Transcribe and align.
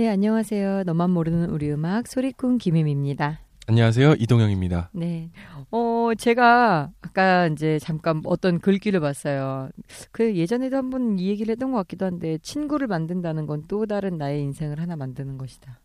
네, 0.00 0.08
안녕하세요. 0.08 0.84
너만 0.84 1.10
모르는 1.10 1.50
우리 1.50 1.70
음악 1.70 2.06
소리꾼 2.08 2.56
김혜미입니다. 2.56 3.40
안녕하세요. 3.66 4.14
이동영입니다. 4.18 4.88
네. 4.94 5.30
어, 5.70 6.12
제가 6.16 6.90
아까 7.02 7.48
이제 7.48 7.78
잠깐 7.78 8.22
어떤 8.24 8.60
글귀를 8.60 9.00
봤어요. 9.00 9.68
그 10.10 10.36
예전에도 10.36 10.78
한번 10.78 11.18
이 11.18 11.28
얘기를 11.28 11.52
했던 11.52 11.70
것 11.72 11.76
같기도 11.76 12.06
한데 12.06 12.38
친구를 12.38 12.86
만든다는 12.86 13.44
건 13.44 13.64
또 13.68 13.84
다른 13.84 14.16
나의 14.16 14.40
인생을 14.40 14.80
하나 14.80 14.96
만드는 14.96 15.36
것이다. 15.36 15.80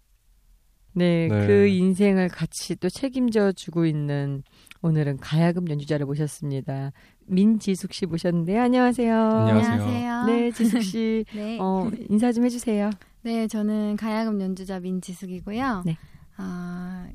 네, 0.94 1.28
네. 1.28 1.46
그 1.46 1.68
인생을 1.68 2.30
같이 2.30 2.78
또 2.78 2.88
책임져 2.88 3.52
주고 3.52 3.86
있는 3.86 4.44
오늘은 4.82 5.18
가야금 5.18 5.70
연주자를 5.70 6.06
모셨습니다. 6.06 6.94
민지숙 7.26 7.92
씨 7.92 8.06
모셨는데 8.06 8.58
안녕하세요. 8.58 9.14
안녕하세요. 9.14 10.24
네, 10.28 10.52
지숙 10.52 10.82
씨 10.84 11.26
네. 11.36 11.58
어, 11.60 11.92
인사 12.10 12.32
좀 12.32 12.46
해주세요. 12.46 12.92
네, 13.26 13.48
저는 13.48 13.96
가야금 13.98 14.40
연주자 14.40 14.80
민지숙이고요. 14.80 15.82
네. 15.84 15.98
아, 16.38 17.08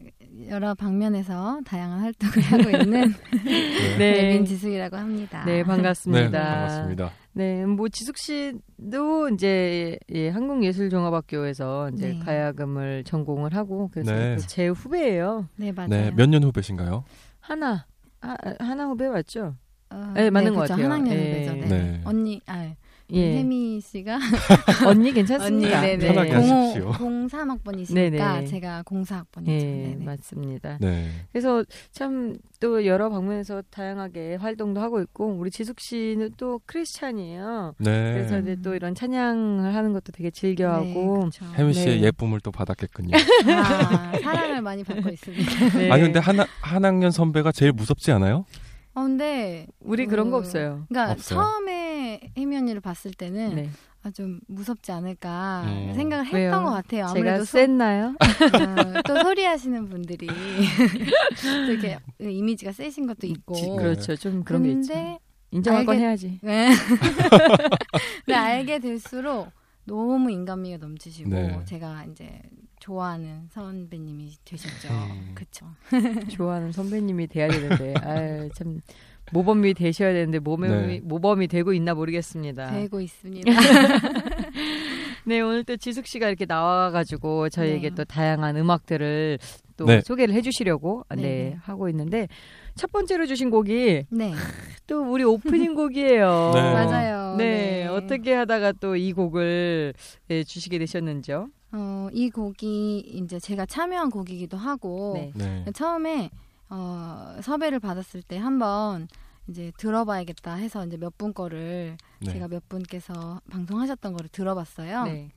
여러 0.48 0.74
방면에서 0.74 1.60
다양한 1.64 2.00
활동을 2.00 2.42
하고 2.42 2.70
있는 2.82 3.14
네. 3.44 3.96
네, 3.96 4.32
민지숙이라고 4.34 4.96
합니다. 4.96 5.44
네, 5.44 5.58
네, 5.58 5.62
반갑습니다. 5.62 6.30
반갑습니다. 6.42 7.10
네, 7.34 7.64
뭐 7.64 7.88
지숙 7.88 8.16
씨도 8.16 9.28
이제 9.34 10.00
예, 10.10 10.30
한국예술종합학교에서 10.30 11.90
이제 11.94 12.14
네. 12.14 12.18
가야금을 12.18 13.04
전공을 13.04 13.54
하고 13.54 13.88
그래서 13.92 14.10
네. 14.12 14.36
제 14.38 14.66
후배예요. 14.66 15.46
네, 15.54 15.70
맞아요. 15.70 15.90
네, 15.90 16.10
몇 16.10 16.28
년 16.28 16.42
후배신가요? 16.42 17.04
하나 17.38 17.86
아, 18.20 18.34
하나 18.58 18.86
후배 18.86 19.08
맞죠? 19.08 19.54
어, 19.90 20.12
네, 20.16 20.28
맞는 20.30 20.54
것 20.54 20.62
그쵸. 20.62 20.74
같아요. 20.74 20.86
한 20.86 20.92
학년 21.02 21.14
예. 21.16 21.46
후배죠. 21.46 21.52
네. 21.54 21.68
네. 21.68 22.00
언니, 22.04 22.40
아, 22.46 22.74
예, 23.12 23.38
혜미 23.38 23.80
씨가 23.80 24.18
언니 24.86 25.12
괜찮습니다. 25.12 25.78
언니, 25.78 25.86
네네. 25.98 26.06
편하게 26.06 26.30
하십시오. 26.32 26.90
03학번이시니까 26.92 27.94
네네. 27.94 28.46
제가 28.46 28.82
04학번이죠. 28.84 29.48
예, 29.48 29.58
네네. 29.58 30.04
맞습니다. 30.04 30.78
네. 30.80 31.08
그래서 31.32 31.64
참 31.92 32.36
또 32.60 32.84
여러 32.84 33.08
방면에서 33.08 33.62
다양하게 33.70 34.36
활동도 34.36 34.82
하고 34.82 35.00
있고 35.00 35.32
우리 35.32 35.50
지숙 35.50 35.80
씨는 35.80 36.32
또 36.36 36.60
크리스찬이에요. 36.66 37.74
네. 37.78 38.12
그래서 38.12 38.38
이제 38.38 38.54
또 38.62 38.74
이런 38.74 38.94
찬양을 38.94 39.74
하는 39.74 39.94
것도 39.94 40.12
되게 40.12 40.30
즐겨하고 40.30 41.30
네. 41.32 41.46
혜미 41.56 41.72
씨의 41.72 42.00
네. 42.00 42.06
예쁨을 42.08 42.40
또 42.40 42.52
받았겠군요. 42.52 43.16
아, 43.48 44.12
사랑을 44.22 44.60
많이 44.60 44.84
받고 44.84 45.08
있습니다. 45.08 45.68
네. 45.78 45.90
아니 45.90 46.02
근데 46.02 46.18
한, 46.18 46.38
한 46.60 46.84
학년 46.84 47.10
선배가 47.10 47.50
제일 47.50 47.72
무섭지 47.72 48.12
않아요? 48.12 48.44
어, 48.92 49.02
근데 49.02 49.66
우리 49.80 50.06
그런 50.06 50.30
거 50.30 50.36
어, 50.36 50.40
없어요. 50.40 50.84
그러니까 50.90 51.12
없어요. 51.12 51.38
처음에 51.40 51.89
혜미 52.36 52.56
언니를 52.56 52.80
봤을 52.80 53.12
때는 53.12 53.54
네. 53.54 53.70
아, 54.02 54.10
좀 54.10 54.40
무섭지 54.48 54.92
않을까 54.92 55.62
음. 55.66 55.92
생각을 55.94 56.24
했던 56.26 56.40
왜요? 56.40 56.50
것 56.52 56.70
같아요. 56.70 57.06
제가 57.06 57.10
아무래도 57.10 57.44
소, 57.44 57.58
셌나요? 57.58 58.14
어, 58.18 59.02
또 59.06 59.22
소리하시는 59.22 59.88
분들이 59.90 60.26
또 61.42 61.72
이렇게 61.72 61.98
이미지가 62.18 62.72
세신 62.72 63.06
것도 63.06 63.26
있고. 63.26 63.54
네. 63.54 63.76
그렇죠. 63.76 64.16
좀 64.16 64.42
그런 64.42 64.62
게 64.62 64.72
있죠. 64.72 65.18
인정할 65.50 65.84
건 65.84 65.96
알게- 65.96 66.00
해야지. 66.00 66.38
네. 66.42 66.70
근데 68.24 68.34
알게 68.34 68.78
될수록 68.78 69.50
너무 69.84 70.30
인간미가 70.30 70.78
넘치시고 70.78 71.30
네. 71.30 71.60
제가 71.64 72.04
이제 72.10 72.40
좋아하는 72.78 73.48
선배님이 73.50 74.32
되셨죠. 74.44 74.88
음. 74.90 75.32
그쵸. 75.34 75.66
좋아하는 76.30 76.72
선배님이 76.72 77.26
돼야 77.26 77.48
되는데, 77.48 77.94
아유, 78.02 78.48
참, 78.54 78.80
모범이 79.32 79.74
되셔야 79.74 80.12
되는데, 80.12 80.38
모범이, 80.38 80.68
네. 80.68 81.00
모범이 81.02 81.48
되고 81.48 81.72
있나 81.72 81.94
모르겠습니다. 81.94 82.70
되고 82.70 83.00
있습니다. 83.00 83.50
네, 85.26 85.40
오늘 85.40 85.64
또 85.64 85.76
지숙 85.76 86.06
씨가 86.06 86.28
이렇게 86.28 86.44
나와가지고, 86.46 87.48
저희에게 87.50 87.90
네. 87.90 87.94
또 87.94 88.04
다양한 88.04 88.56
음악들을 88.56 89.38
또 89.76 89.84
네. 89.86 90.00
소개를 90.02 90.34
해주시려고, 90.34 91.04
네, 91.14 91.22
네. 91.22 91.56
하고 91.62 91.88
있는데, 91.88 92.28
첫 92.74 92.90
번째로 92.92 93.26
주신 93.26 93.50
곡이 93.50 94.06
네. 94.10 94.32
또 94.86 95.02
우리 95.02 95.24
오프닝 95.24 95.74
곡이에요. 95.74 96.50
네. 96.54 96.72
맞아요. 96.72 97.36
네, 97.36 97.86
어떻게 97.86 98.32
하다가 98.32 98.72
또 98.72 98.96
이 98.96 99.12
곡을 99.12 99.92
네, 100.28 100.44
주시게 100.44 100.78
되셨는지요? 100.78 101.48
어, 101.72 102.08
이 102.12 102.30
곡이 102.30 102.98
이제 102.98 103.38
제가 103.38 103.66
참여한 103.66 104.10
곡이기도 104.10 104.56
하고 104.56 105.12
네. 105.14 105.32
네. 105.34 105.64
처음에 105.74 106.30
어, 106.70 107.36
섭외를 107.42 107.80
받았을 107.80 108.22
때 108.22 108.38
한번 108.38 109.08
이제 109.48 109.72
들어봐야겠다 109.78 110.54
해서 110.54 110.86
이제 110.86 110.96
몇 110.96 111.12
분 111.18 111.34
거를 111.34 111.96
네. 112.20 112.32
제가 112.32 112.48
몇 112.48 112.68
분께서 112.68 113.40
방송하셨던 113.50 114.12
거를 114.12 114.28
들어봤어요. 114.30 115.04
네. 115.04 115.30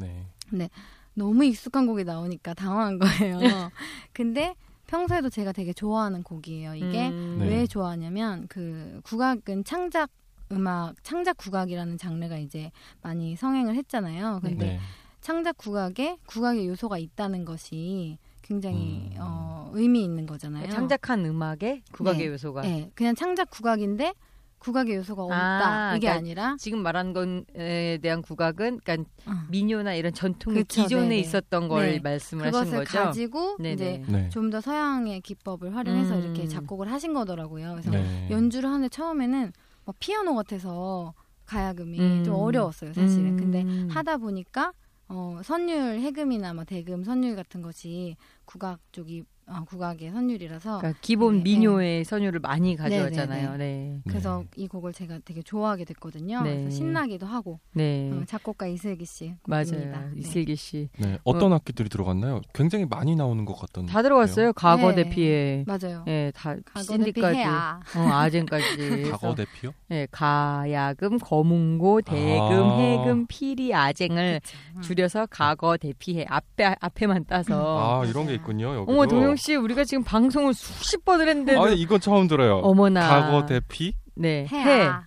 네. 0.51 0.69
너무 1.16 1.43
익숙한 1.45 1.85
곡이 1.88 2.03
나오니까 2.03 2.53
당황한 2.53 2.99
거예요. 2.99 3.38
근데 4.13 4.55
평소에도 4.88 5.29
제가 5.29 5.51
되게 5.51 5.73
좋아하는 5.73 6.22
곡이에요. 6.23 6.75
이게 6.75 7.09
음, 7.09 7.38
네. 7.39 7.49
왜 7.49 7.67
좋아하냐면 7.67 8.47
그 8.47 9.01
국악은 9.03 9.63
창작 9.66 10.09
음악, 10.51 11.01
창작 11.03 11.38
국악이라는 11.38 11.97
장르가 11.97 12.38
이제 12.38 12.72
많이 13.01 13.35
성행을 13.35 13.75
했잖아요. 13.75 14.39
근데 14.43 14.66
네. 14.66 14.79
창작 15.22 15.57
국악에 15.57 16.17
국악의 16.27 16.67
요소가 16.67 16.97
있다는 16.99 17.45
것이 17.45 18.17
굉장히 18.43 19.09
음. 19.13 19.17
어, 19.19 19.71
의미 19.73 20.03
있는 20.03 20.27
거잖아요. 20.27 20.69
창작한 20.69 21.25
음악에 21.25 21.81
국악의 21.91 22.19
네. 22.19 22.27
요소가 22.27 22.61
네, 22.61 22.91
그냥 22.93 23.15
창작 23.15 23.49
국악인데 23.49 24.13
국악의 24.59 24.95
요소가 24.95 25.23
없다 25.23 25.35
아, 25.35 25.95
이게 25.95 26.07
그러니까 26.07 26.19
아니라 26.19 26.55
지금 26.57 26.79
말한 26.83 27.13
것에 27.13 27.99
대한 28.01 28.21
국악은 28.21 28.79
그러니까 28.83 29.09
어, 29.25 29.31
민요나 29.49 29.95
이런 29.95 30.13
전통의 30.13 30.63
그쵸, 30.63 30.83
기존에 30.83 31.09
네네. 31.09 31.19
있었던 31.19 31.67
걸 31.67 31.93
네. 31.93 31.99
말씀을 31.99 32.45
하신 32.45 32.59
그것을 32.59 32.85
거죠. 32.85 32.97
가지고 32.97 33.57
네네. 33.57 33.73
이제 33.73 34.03
네. 34.07 34.29
좀더 34.29 34.61
서양의 34.61 35.21
기법을 35.21 35.75
활용해서 35.75 36.15
음. 36.15 36.23
이렇게 36.23 36.47
작곡을 36.47 36.91
하신 36.91 37.13
거더라고요. 37.13 37.71
그래서 37.71 37.91
네. 37.91 38.27
연주를 38.29 38.69
하는데 38.69 38.87
처음에는 38.89 39.51
막 39.85 39.95
피아노 39.99 40.35
같아서 40.35 41.13
가야금이 41.45 41.99
음. 41.99 42.23
좀 42.23 42.35
어려웠어요, 42.35 42.93
사실은. 42.93 43.31
음. 43.31 43.37
근데 43.37 43.65
하다 43.93 44.17
보니까 44.17 44.71
어, 45.08 45.41
선율 45.44 46.00
해금이나 46.00 46.53
뭐 46.53 46.64
대금 46.64 47.03
선율 47.03 47.36
같은 47.36 47.62
것이 47.62 48.16
국악 48.46 48.80
쪽이 48.91 49.24
어, 49.45 49.63
국악의 49.65 50.11
선율이라서 50.11 50.77
그러니까 50.79 50.99
기본 51.01 51.37
네, 51.37 51.43
민요의 51.43 52.05
선율을 52.05 52.40
많이 52.40 52.72
네, 52.72 52.75
가져왔잖아요. 52.75 53.57
네. 53.57 53.99
그래서 54.07 54.40
네. 54.40 54.47
이 54.55 54.67
곡을 54.67 54.93
제가 54.93 55.19
되게 55.25 55.41
좋아하게 55.41 55.85
됐거든요. 55.85 56.41
네. 56.41 56.61
그래서 56.61 56.78
신나기도 56.78 57.25
하고 57.25 57.59
네. 57.73 58.11
어, 58.13 58.23
작곡가 58.25 58.67
이슬기 58.67 59.05
씨 59.05 59.35
맞아요. 59.45 59.66
곡입니다. 59.66 59.99
네. 59.99 60.11
이슬기 60.17 60.55
씨. 60.55 60.90
네. 60.97 61.17
어떤 61.23 61.51
악기들이 61.53 61.90
들어갔나요? 61.90 62.41
굉장히 62.53 62.85
많이 62.85 63.16
나오는 63.16 63.43
것 63.45 63.55
같던. 63.55 63.85
다 63.87 64.01
들어갔어요. 64.01 64.53
과거 64.53 64.91
네. 64.93 65.03
대피에. 65.03 65.66
맞아요. 65.67 66.05
예, 66.07 66.31
다 66.34 66.55
신디까지. 66.81 67.43
어, 67.43 67.99
아쟁까지. 67.99 68.63
과거 69.11 69.35
대피요? 69.35 69.72
예, 69.91 70.07
가야금, 70.11 71.19
거문고, 71.19 72.01
대금, 72.01 72.63
아. 72.63 72.78
해금, 72.78 73.25
피리, 73.28 73.73
아쟁을 73.73 74.39
그쵸. 74.43 74.57
음. 74.78 74.81
줄여서 74.81 75.28
가거 75.29 75.78
대피해 75.78 76.25
앞에 76.29 76.75
앞에만 76.79 77.25
따서 77.28 78.01
아 78.01 78.05
이런 78.05 78.28
게 78.28 78.34
있군요. 78.35 78.75
여기도. 78.75 78.91
어머 78.91 79.05
동영 79.05 79.33
씨 79.38 79.56
우리가 79.56 79.84
지금 79.84 80.03
방송을 80.03 80.53
수십 80.53 81.03
번을 81.06 81.28
했는데 81.28 81.56
아니 81.58 81.76
이건 81.76 82.00
처음 82.00 82.28
들어요. 82.28 82.58
어머나 82.58 83.08
과거 83.08 83.46
대피 83.46 83.94
네 84.16 84.46
해. 84.52 84.58
해야 84.64 85.03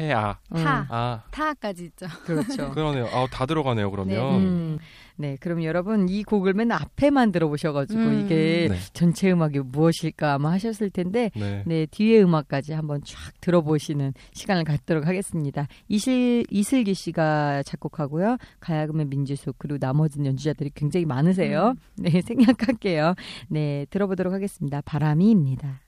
해아. 0.00 0.38
음, 0.54 0.62
타. 0.64 0.86
아 0.90 1.22
타까지 1.30 1.84
있죠. 1.86 2.06
그렇죠. 2.24 2.70
그러네요. 2.70 3.06
아 3.12 3.26
다 3.30 3.46
들어가네요. 3.46 3.90
그러면. 3.90 4.16
네. 4.16 4.46
음, 4.46 4.78
네, 5.20 5.36
그럼 5.40 5.64
여러분 5.64 6.08
이 6.08 6.22
곡을 6.22 6.54
맨 6.54 6.70
앞에만 6.70 7.32
들어보셔가지고 7.32 8.00
음. 8.00 8.22
이게 8.24 8.68
네. 8.70 8.76
전체 8.92 9.30
음악이 9.32 9.58
무엇일까 9.58 10.34
아마 10.34 10.52
하셨을 10.52 10.90
텐데 10.90 11.30
네. 11.34 11.64
네, 11.66 11.86
뒤에 11.86 12.22
음악까지 12.22 12.72
한번 12.72 13.02
쫙 13.04 13.16
들어보시는 13.40 14.14
시간을 14.32 14.62
갖도록 14.62 15.08
하겠습니다. 15.08 15.66
이실, 15.88 16.44
이슬기 16.50 16.94
씨가 16.94 17.64
작곡하고요. 17.64 18.36
가야금의 18.60 19.06
민지숙, 19.06 19.56
그리고 19.58 19.78
나머지 19.78 20.20
연주자들이 20.24 20.70
굉장히 20.74 21.04
많으세요. 21.04 21.74
네, 21.96 22.10
생략할게요. 22.22 23.14
네, 23.48 23.86
들어보도록 23.90 24.32
하겠습니다. 24.32 24.80
바람이입니다. 24.82 25.80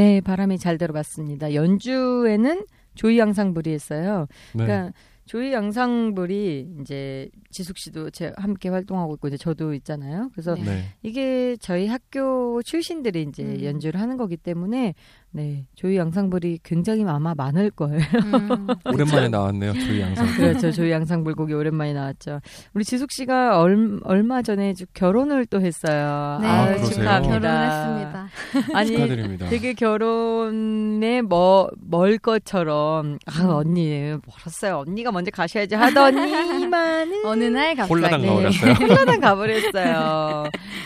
네, 0.00 0.22
바람이 0.22 0.56
잘 0.56 0.78
들어봤습니다. 0.78 1.52
연주에는 1.52 2.64
조이 2.94 3.18
양상불이 3.18 3.70
했어요. 3.70 4.28
네. 4.54 4.64
그러니까 4.64 4.92
조이 5.26 5.52
양상불이 5.52 6.76
이제 6.80 7.28
지숙 7.50 7.76
씨도 7.76 8.08
제 8.08 8.32
함께 8.38 8.70
활동하고 8.70 9.16
있고 9.16 9.28
이제 9.28 9.36
저도 9.36 9.74
있잖아요. 9.74 10.30
그래서 10.32 10.54
네. 10.54 10.64
네. 10.64 10.84
이게 11.02 11.54
저희 11.60 11.86
학교 11.86 12.62
출신들이 12.62 13.26
이제 13.28 13.42
음. 13.42 13.62
연주를 13.62 14.00
하는 14.00 14.16
거기 14.16 14.38
때문에 14.38 14.94
네 15.32 15.66
조이 15.76 15.96
양상불이 15.96 16.60
굉장히 16.64 17.04
아마 17.06 17.34
많을 17.36 17.70
거예요. 17.70 18.00
음, 18.00 18.66
오랜만에 18.84 19.28
나왔네요. 19.28 19.72
조이 19.74 20.00
양상. 20.00 20.26
그렇죠. 20.34 20.72
조이 20.72 20.90
양상불 20.90 21.34
곡이 21.36 21.52
오랜만에 21.52 21.92
나왔죠. 21.92 22.40
우리 22.74 22.84
지숙 22.84 23.12
씨가 23.12 23.60
얼, 23.60 24.00
얼마 24.02 24.42
전에 24.42 24.74
좀 24.74 24.88
결혼을 24.92 25.46
또 25.46 25.60
했어요. 25.60 26.38
네, 26.40 26.48
아, 26.48 26.66
그러세요? 26.66 26.90
축하합니다. 26.90 27.38
결혼했습니다. 27.38 28.28
아니 28.74 28.88
축하드립니다. 28.88 29.48
되게 29.48 29.72
결혼에 29.74 31.22
뭐, 31.22 31.70
멀 31.78 32.18
것처럼, 32.18 33.18
아, 33.26 33.42
음. 33.42 33.50
언니, 33.50 33.90
멀었어요. 34.26 34.84
언니가 34.86 35.12
먼저 35.12 35.30
가셔야지 35.30 35.74
하더니만은. 35.76 37.24
어느 37.24 37.44
날 37.44 37.76
갑자기 37.76 37.92
홀라당 37.92 38.22
네. 38.22 38.28
가버렸어요. 38.28 38.72
홀라당 38.74 39.20
가버렸어요. 39.20 40.44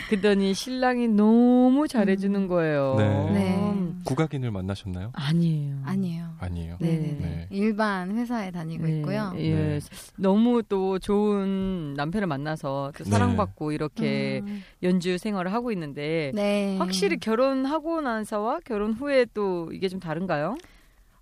그러더니 0.09 0.53
신랑이 0.53 1.07
너무 1.07 1.87
잘해주는 1.87 2.47
거예요. 2.47 2.95
네. 2.97 3.31
네. 3.33 3.75
국악 4.03 4.34
인을 4.35 4.51
만나셨나요? 4.51 5.11
아니에요. 5.13 5.77
아니에요. 5.83 6.35
아니에요. 6.39 6.77
네. 6.79 6.97
네네네. 6.97 7.19
네. 7.21 7.47
일반 7.49 8.15
회사에 8.15 8.51
다니고 8.51 8.85
네, 8.85 8.99
있고요. 8.99 9.31
예. 9.37 9.53
네. 9.55 9.79
너무 10.17 10.61
또 10.63 10.99
좋은 10.99 11.93
남편을 11.95 12.27
만나서 12.27 12.91
또 12.97 13.03
네. 13.03 13.09
사랑받고 13.09 13.71
이렇게 13.71 14.41
음, 14.45 14.63
연주 14.83 15.17
생활을 15.17 15.53
하고 15.53 15.71
있는데 15.71 16.31
네. 16.35 16.77
확실히 16.77 17.17
결혼하고 17.17 18.01
나서와 18.01 18.59
결혼 18.65 18.93
후에 18.93 19.25
또 19.33 19.71
이게 19.71 19.87
좀 19.87 19.99
다른가요? 19.99 20.57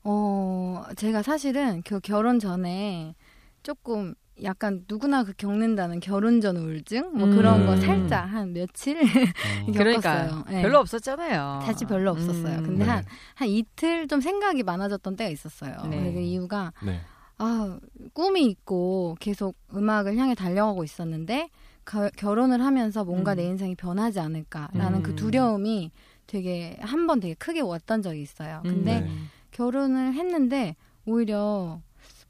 어, 0.04 0.84
제가 0.96 1.22
사실은 1.22 1.82
그 1.84 2.00
결혼 2.00 2.40
전에 2.40 3.16
조금 3.62 4.16
약간 4.42 4.84
누구나 4.90 5.24
그 5.24 5.34
겪는다는 5.38 6.00
결혼 6.00 6.42
전 6.42 6.58
우울증 6.58 7.16
뭐 7.16 7.28
음. 7.28 7.36
그런 7.36 7.66
거 7.68 7.74
음. 7.74 7.82
살짝 7.82 8.26
한 8.26 8.52
며칠 8.54 8.98
어, 8.98 9.72
그러니까 9.72 10.02
겪었어요. 10.28 10.44
네. 10.50 10.62
별로 10.64 10.80
없었잖아요. 10.80 11.60
사실 11.66 11.88
별로 11.88 12.12
없었어요. 12.12 12.58
음. 12.60 12.64
근데 12.64 12.84
네. 12.86 12.90
한, 12.90 13.04
한 13.36 13.48
이틀 13.48 14.08
좀 14.08 14.22
생각이 14.22 14.64
많아졌던 14.64 15.16
때가 15.16 15.30
있었어요. 15.30 15.76
네. 15.90 16.12
그 16.14 16.20
이유가 16.20 16.74
네. 16.84 17.00
아, 17.38 17.78
꿈이 18.14 18.46
있고 18.48 19.16
계속 19.20 19.56
음악을 19.74 20.18
향해 20.18 20.34
달려가고 20.34 20.84
있었는데 20.84 21.50
가- 21.86 22.10
결혼을 22.16 22.64
하면서 22.64 23.04
뭔가 23.04 23.34
음. 23.34 23.38
내 23.38 23.44
인생이 23.46 23.76
변하지 23.76 24.20
않을까라는 24.20 25.00
음. 25.00 25.04
그 25.04 25.16
두려움이 25.16 25.92
되게 26.26 26.78
한 26.82 27.06
번 27.06 27.20
되게 27.20 27.34
크게 27.36 27.60
왔던 27.62 28.02
적이 28.02 28.22
있어요. 28.22 28.62
근데 28.64 29.02
네. 29.02 29.10
결혼을 29.52 30.14
했는데 30.14 30.76
오히려 31.06 31.82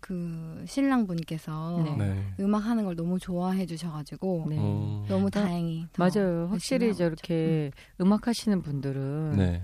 그 0.03 0.65
신랑 0.67 1.07
분께서 1.07 1.81
네. 1.81 1.95
네. 1.95 2.33
음악 2.41 2.65
하는 2.65 2.83
걸 2.83 2.93
너무 2.97 3.17
좋아해 3.19 3.65
주셔가지고 3.65 4.47
네. 4.49 4.57
어, 4.59 5.05
너무 5.07 5.27
아, 5.27 5.29
다행히 5.29 5.87
더 5.93 6.03
맞아요. 6.03 6.47
확실히 6.51 6.93
저렇게 6.93 7.71
음악 8.01 8.27
하시는 8.27 8.61
분들은 8.61 9.37
네. 9.37 9.63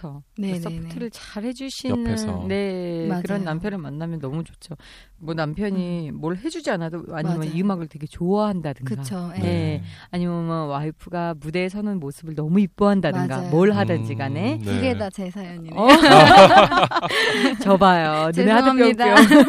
서포터, 0.00 0.22
네, 0.38 0.52
그 0.52 0.56
네, 0.56 0.60
support를 0.60 1.10
잘 1.10 1.44
해주시는 1.44 2.06
옆에서. 2.06 2.44
네 2.48 3.06
맞아요. 3.08 3.22
그런 3.22 3.44
남편을 3.44 3.78
만나면 3.78 4.20
너무 4.20 4.42
좋죠. 4.42 4.74
뭐 5.18 5.34
남편이 5.34 6.12
뭘 6.12 6.36
해주지 6.36 6.70
않아도 6.70 7.04
아니면 7.12 7.38
맞아요. 7.40 7.52
이 7.52 7.60
음악을 7.62 7.88
되게 7.88 8.06
좋아한다든가, 8.06 8.96
그쵸. 8.96 9.30
예. 9.36 9.40
네. 9.40 9.82
아니면 10.10 10.46
뭐 10.46 10.66
와이프가 10.66 11.34
무대에 11.40 11.68
서는 11.68 12.00
모습을 12.00 12.34
너무 12.34 12.60
이뻐한다든가, 12.60 13.36
맞아요. 13.36 13.50
뭘 13.50 13.72
하든지 13.72 14.14
간에 14.14 14.54
음, 14.54 14.58
그게 14.60 14.92
네. 14.94 14.98
다제 14.98 15.30
사연이네요. 15.30 15.78
어? 15.78 15.88
저봐요. 17.62 18.30
눈에 18.30 18.32
죄송합니다. 18.32 19.14
뿅뿅. 19.14 19.44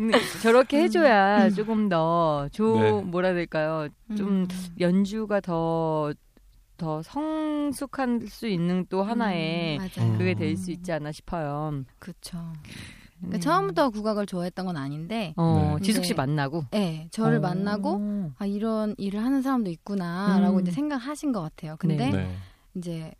음, 0.00 0.10
저렇게 0.42 0.82
해줘야 0.82 1.50
조금 1.50 1.88
더 1.88 2.48
조, 2.52 2.80
네. 2.80 2.90
뭐라 3.02 3.28
해야 3.28 3.36
될까요? 3.36 3.88
좀 4.16 4.28
음. 4.28 4.48
연주가 4.80 5.40
더, 5.40 6.12
더 6.76 7.02
성숙할 7.02 8.26
수 8.28 8.46
있는 8.48 8.86
또 8.88 9.02
하나의 9.02 9.78
음, 9.78 9.88
맞아요. 9.96 10.10
음. 10.12 10.18
그게 10.18 10.34
될 10.34 10.56
수 10.56 10.70
있지 10.70 10.92
않나 10.92 11.12
싶어요. 11.12 11.84
그쵸. 11.98 12.38
그러니까 13.18 13.38
네. 13.38 13.40
처음부터 13.40 13.90
국악을 13.90 14.26
좋아했던 14.26 14.66
건 14.66 14.76
아닌데, 14.76 15.32
어, 15.36 15.76
네. 15.78 15.84
지숙 15.84 16.04
씨 16.04 16.14
만나고. 16.14 16.66
네, 16.72 17.08
저를 17.10 17.38
어. 17.38 17.40
만나고 17.40 18.32
아 18.38 18.46
이런 18.46 18.94
일을 18.98 19.24
하는 19.24 19.40
사람도 19.40 19.70
있구나라고 19.70 20.56
음. 20.58 20.62
이제 20.62 20.72
생각하신 20.72 21.32
것 21.32 21.40
같아요. 21.40 21.76
근데 21.78 22.10
네. 22.10 22.36
이제 22.74 23.12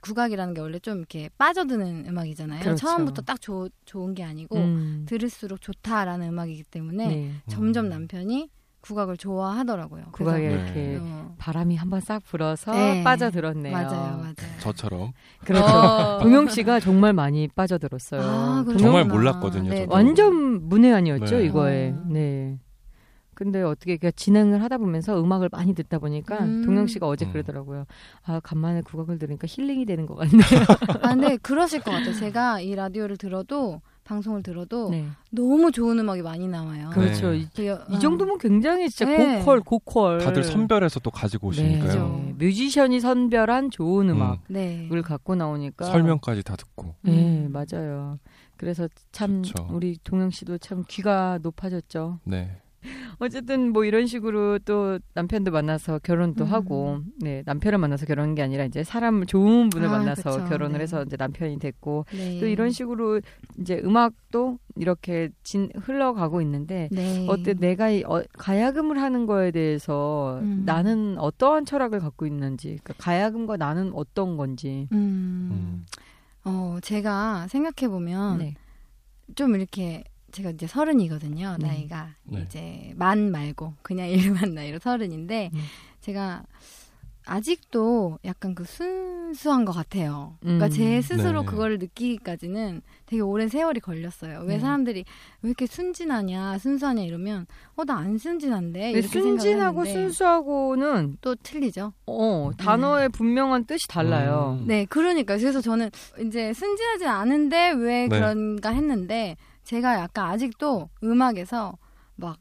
국악이라는 0.00 0.54
게 0.54 0.60
원래 0.60 0.78
좀 0.78 0.98
이렇게 0.98 1.28
빠져드는 1.38 2.04
음악이잖아요. 2.06 2.60
그렇죠. 2.60 2.86
처음부터 2.86 3.22
딱 3.22 3.40
조, 3.40 3.68
좋은 3.84 4.14
게 4.14 4.22
아니고 4.22 4.56
음. 4.56 5.06
들을수록 5.08 5.60
좋다라는 5.60 6.28
음악이기 6.28 6.62
때문에 6.64 7.06
네. 7.08 7.32
점점 7.48 7.86
음. 7.86 7.90
남편이 7.90 8.48
국악을 8.88 9.18
좋아하더라고요. 9.18 10.04
국악에 10.12 10.48
그래서, 10.48 10.64
이렇게 10.64 10.98
어, 11.00 11.34
바람이 11.38 11.76
한번 11.76 12.00
싹 12.00 12.24
불어서 12.24 12.72
네. 12.72 13.04
빠져들었네요. 13.04 13.72
맞아요, 13.72 14.16
맞아요. 14.16 14.34
저처럼 14.60 15.12
그렇죠. 15.44 15.64
어. 15.64 16.18
동영 16.22 16.48
씨가 16.48 16.80
정말 16.80 17.12
많이 17.12 17.48
빠져들었어요. 17.48 18.22
아, 18.22 18.64
정말. 18.78 19.04
몰랐거든요, 19.04 19.70
네, 19.70 19.80
저도. 19.82 19.94
완전 19.94 20.68
문외한이었죠 20.68 21.36
네. 21.38 21.44
이거에. 21.44 21.90
어. 21.90 22.02
네. 22.08 22.58
근데 23.34 23.62
어떻게 23.62 23.96
그 23.98 24.10
진행을 24.10 24.64
하다 24.64 24.78
보면서 24.78 25.22
음악을 25.22 25.48
많이 25.52 25.72
듣다 25.72 26.00
보니까 26.00 26.40
음. 26.40 26.64
동영 26.64 26.88
씨가 26.88 27.06
어제 27.06 27.24
음. 27.26 27.32
그러더라고요. 27.32 27.84
아 28.24 28.40
간만에 28.40 28.80
국악을 28.80 29.18
들으니까 29.18 29.46
힐링이 29.48 29.84
되는 29.84 30.06
것 30.06 30.16
같네요. 30.16 30.64
아, 31.02 31.10
근데 31.10 31.36
그러실 31.36 31.80
것 31.80 31.92
같아요. 31.92 32.14
제가 32.14 32.60
이 32.60 32.74
라디오를 32.74 33.16
들어도 33.16 33.80
방송을 34.08 34.42
들어도 34.42 34.88
네. 34.90 35.06
너무 35.30 35.70
좋은 35.70 35.98
음악이 35.98 36.22
많이 36.22 36.48
나와요. 36.48 36.88
그렇죠. 36.94 37.30
네. 37.32 37.38
이, 37.40 37.48
그 37.54 37.66
여- 37.66 37.84
이 37.90 37.96
어. 37.96 37.98
정도면 37.98 38.38
굉장히 38.38 38.88
진짜 38.88 39.04
네. 39.04 39.40
고퀄 39.44 39.60
고퀄. 39.60 40.18
다들 40.18 40.42
선별해서 40.42 40.98
또 41.00 41.10
가지고 41.10 41.52
네. 41.52 41.78
오시니까요. 41.78 42.08
네. 42.08 42.34
뮤지션이 42.38 43.00
선별한 43.00 43.70
좋은 43.70 44.08
음. 44.08 44.14
음악을 44.14 44.38
네. 44.48 44.88
갖고 45.04 45.34
나오니까 45.34 45.84
설명까지 45.84 46.42
다 46.42 46.56
듣고. 46.56 46.94
네 47.02 47.12
음. 47.46 47.52
맞아요. 47.52 48.18
그래서 48.56 48.88
참 49.12 49.42
좋죠. 49.42 49.68
우리 49.70 49.98
동영 50.02 50.30
씨도 50.30 50.56
참 50.58 50.84
귀가 50.88 51.38
높아졌죠. 51.42 52.18
네. 52.24 52.56
어쨌든 53.20 53.72
뭐 53.72 53.84
이런 53.84 54.06
식으로 54.06 54.58
또 54.60 54.98
남편도 55.14 55.50
만나서 55.50 56.00
결혼도 56.00 56.44
음. 56.44 56.52
하고 56.52 57.00
네 57.20 57.42
남편을 57.46 57.78
만나서 57.78 58.06
결혼한 58.06 58.34
게 58.34 58.42
아니라 58.42 58.64
이제 58.64 58.84
사람 58.84 59.26
좋은 59.26 59.70
분을 59.70 59.88
아, 59.88 59.90
만나서 59.90 60.30
그쵸. 60.30 60.44
결혼을 60.44 60.78
네. 60.78 60.82
해서 60.82 61.02
이제 61.02 61.16
남편이 61.16 61.58
됐고 61.58 62.06
네. 62.12 62.40
또 62.40 62.46
이런 62.46 62.70
식으로 62.70 63.20
이제 63.58 63.80
음악도 63.84 64.58
이렇게 64.76 65.30
진 65.42 65.70
흘러가고 65.74 66.40
있는데 66.42 66.88
네. 66.92 67.26
어때 67.28 67.54
내가 67.54 67.90
이, 67.90 68.04
어, 68.04 68.22
가야금을 68.38 69.00
하는 69.00 69.26
거에 69.26 69.50
대해서 69.50 70.38
음. 70.42 70.62
나는 70.64 71.18
어떠한 71.18 71.64
철학을 71.64 72.00
갖고 72.00 72.26
있는지 72.26 72.78
그러니까 72.82 72.94
가야금과 72.98 73.56
나는 73.56 73.92
어떤 73.94 74.36
건지 74.36 74.88
음. 74.92 75.48
음. 75.50 75.86
어, 76.44 76.78
제가 76.80 77.48
생각해 77.48 77.90
보면 77.90 78.38
네. 78.38 78.54
좀 79.34 79.54
이렇게 79.54 80.04
제가 80.32 80.50
이제 80.50 80.66
서른이거든요. 80.66 81.56
네. 81.58 81.66
나이가 81.68 82.10
네. 82.24 82.42
이제 82.46 82.92
만 82.96 83.30
말고 83.30 83.74
그냥 83.82 84.08
일반 84.10 84.54
나이로 84.54 84.78
서른인데 84.78 85.50
네. 85.52 85.60
제가 86.00 86.42
아직도 87.30 88.18
약간 88.24 88.54
그 88.54 88.64
순수한 88.64 89.66
것 89.66 89.72
같아요. 89.72 90.36
그러니까 90.40 90.66
음. 90.66 90.70
제 90.70 91.02
스스로 91.02 91.42
네. 91.42 91.46
그거를 91.46 91.78
느끼기까지는 91.78 92.80
되게 93.04 93.20
오랜 93.20 93.48
세월이 93.48 93.80
걸렸어요. 93.80 94.40
왜 94.46 94.54
네. 94.54 94.60
사람들이 94.60 95.04
왜 95.42 95.48
이렇게 95.50 95.66
순진하냐, 95.66 96.56
순수하냐 96.56 97.02
이러면 97.02 97.46
어 97.76 97.84
나 97.84 97.98
안 97.98 98.16
순진한데 98.16 98.92
이렇게 98.92 99.08
순진하고 99.08 99.84
순수하고는 99.84 101.18
또 101.20 101.34
틀리죠. 101.34 101.92
어 102.06 102.50
단어의 102.56 103.10
분명한 103.10 103.66
뜻이 103.66 103.86
달라요. 103.88 104.58
음. 104.62 104.66
네, 104.66 104.86
그러니까 104.86 105.36
그래서 105.36 105.60
저는 105.60 105.90
이제 106.26 106.54
순진하지 106.54 107.06
않은데 107.06 107.72
왜 107.72 108.08
네. 108.08 108.08
그런가 108.08 108.70
했는데 108.70 109.36
제가 109.68 110.00
약간 110.00 110.30
아직도 110.30 110.88
음악에서 111.04 111.76
막 112.16 112.38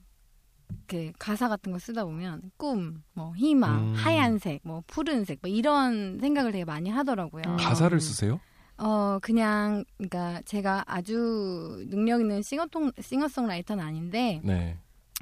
이렇게 0.69 1.11
가사 1.19 1.49
같은 1.49 1.73
거 1.73 1.79
쓰다 1.79 2.05
보면 2.05 2.51
꿈, 2.55 3.03
뭐 3.11 3.35
희망, 3.35 3.79
음. 3.89 3.93
하얀색, 3.95 4.61
뭐 4.63 4.81
푸른색, 4.87 5.39
뭐 5.41 5.51
이런 5.51 6.19
생각을 6.21 6.53
되게 6.53 6.63
많이 6.63 6.89
하더라고요. 6.89 7.43
아. 7.45 7.57
가사를 7.57 7.99
쓰세요? 7.99 8.39
어 8.77 9.19
그냥 9.21 9.83
그러니까 9.97 10.41
제가 10.45 10.85
아주 10.87 11.85
능력 11.89 12.21
있는 12.21 12.41
싱어통 12.41 12.91
싱어송라이터는 13.01 13.83
아닌데 13.83 14.39
네. 14.43 14.77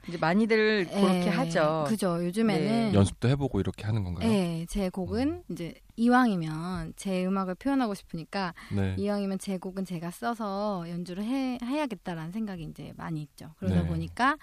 이제 0.07 0.17
많이들 0.17 0.85
그렇게 0.85 1.25
예, 1.25 1.29
하죠. 1.29 1.85
그죠. 1.87 2.23
요즘에는 2.25 2.91
네. 2.91 2.93
연습도 2.93 3.27
해보고 3.29 3.59
이렇게 3.59 3.85
하는 3.85 4.03
건가요? 4.03 4.29
네, 4.29 4.65
제 4.69 4.89
곡은 4.89 5.43
이제 5.49 5.73
이왕이면 5.95 6.93
제 6.95 7.25
음악을 7.25 7.55
표현하고 7.55 7.93
싶으니까 7.93 8.53
네. 8.75 8.95
이왕이면 8.97 9.39
제 9.39 9.57
곡은 9.57 9.85
제가 9.85 10.11
써서 10.11 10.85
연주를 10.87 11.23
해, 11.23 11.57
해야겠다라는 11.63 12.31
생각이 12.31 12.63
이제 12.63 12.93
많이 12.97 13.21
있죠. 13.21 13.51
그러다 13.57 13.83
네. 13.83 13.87
보니까 13.87 14.37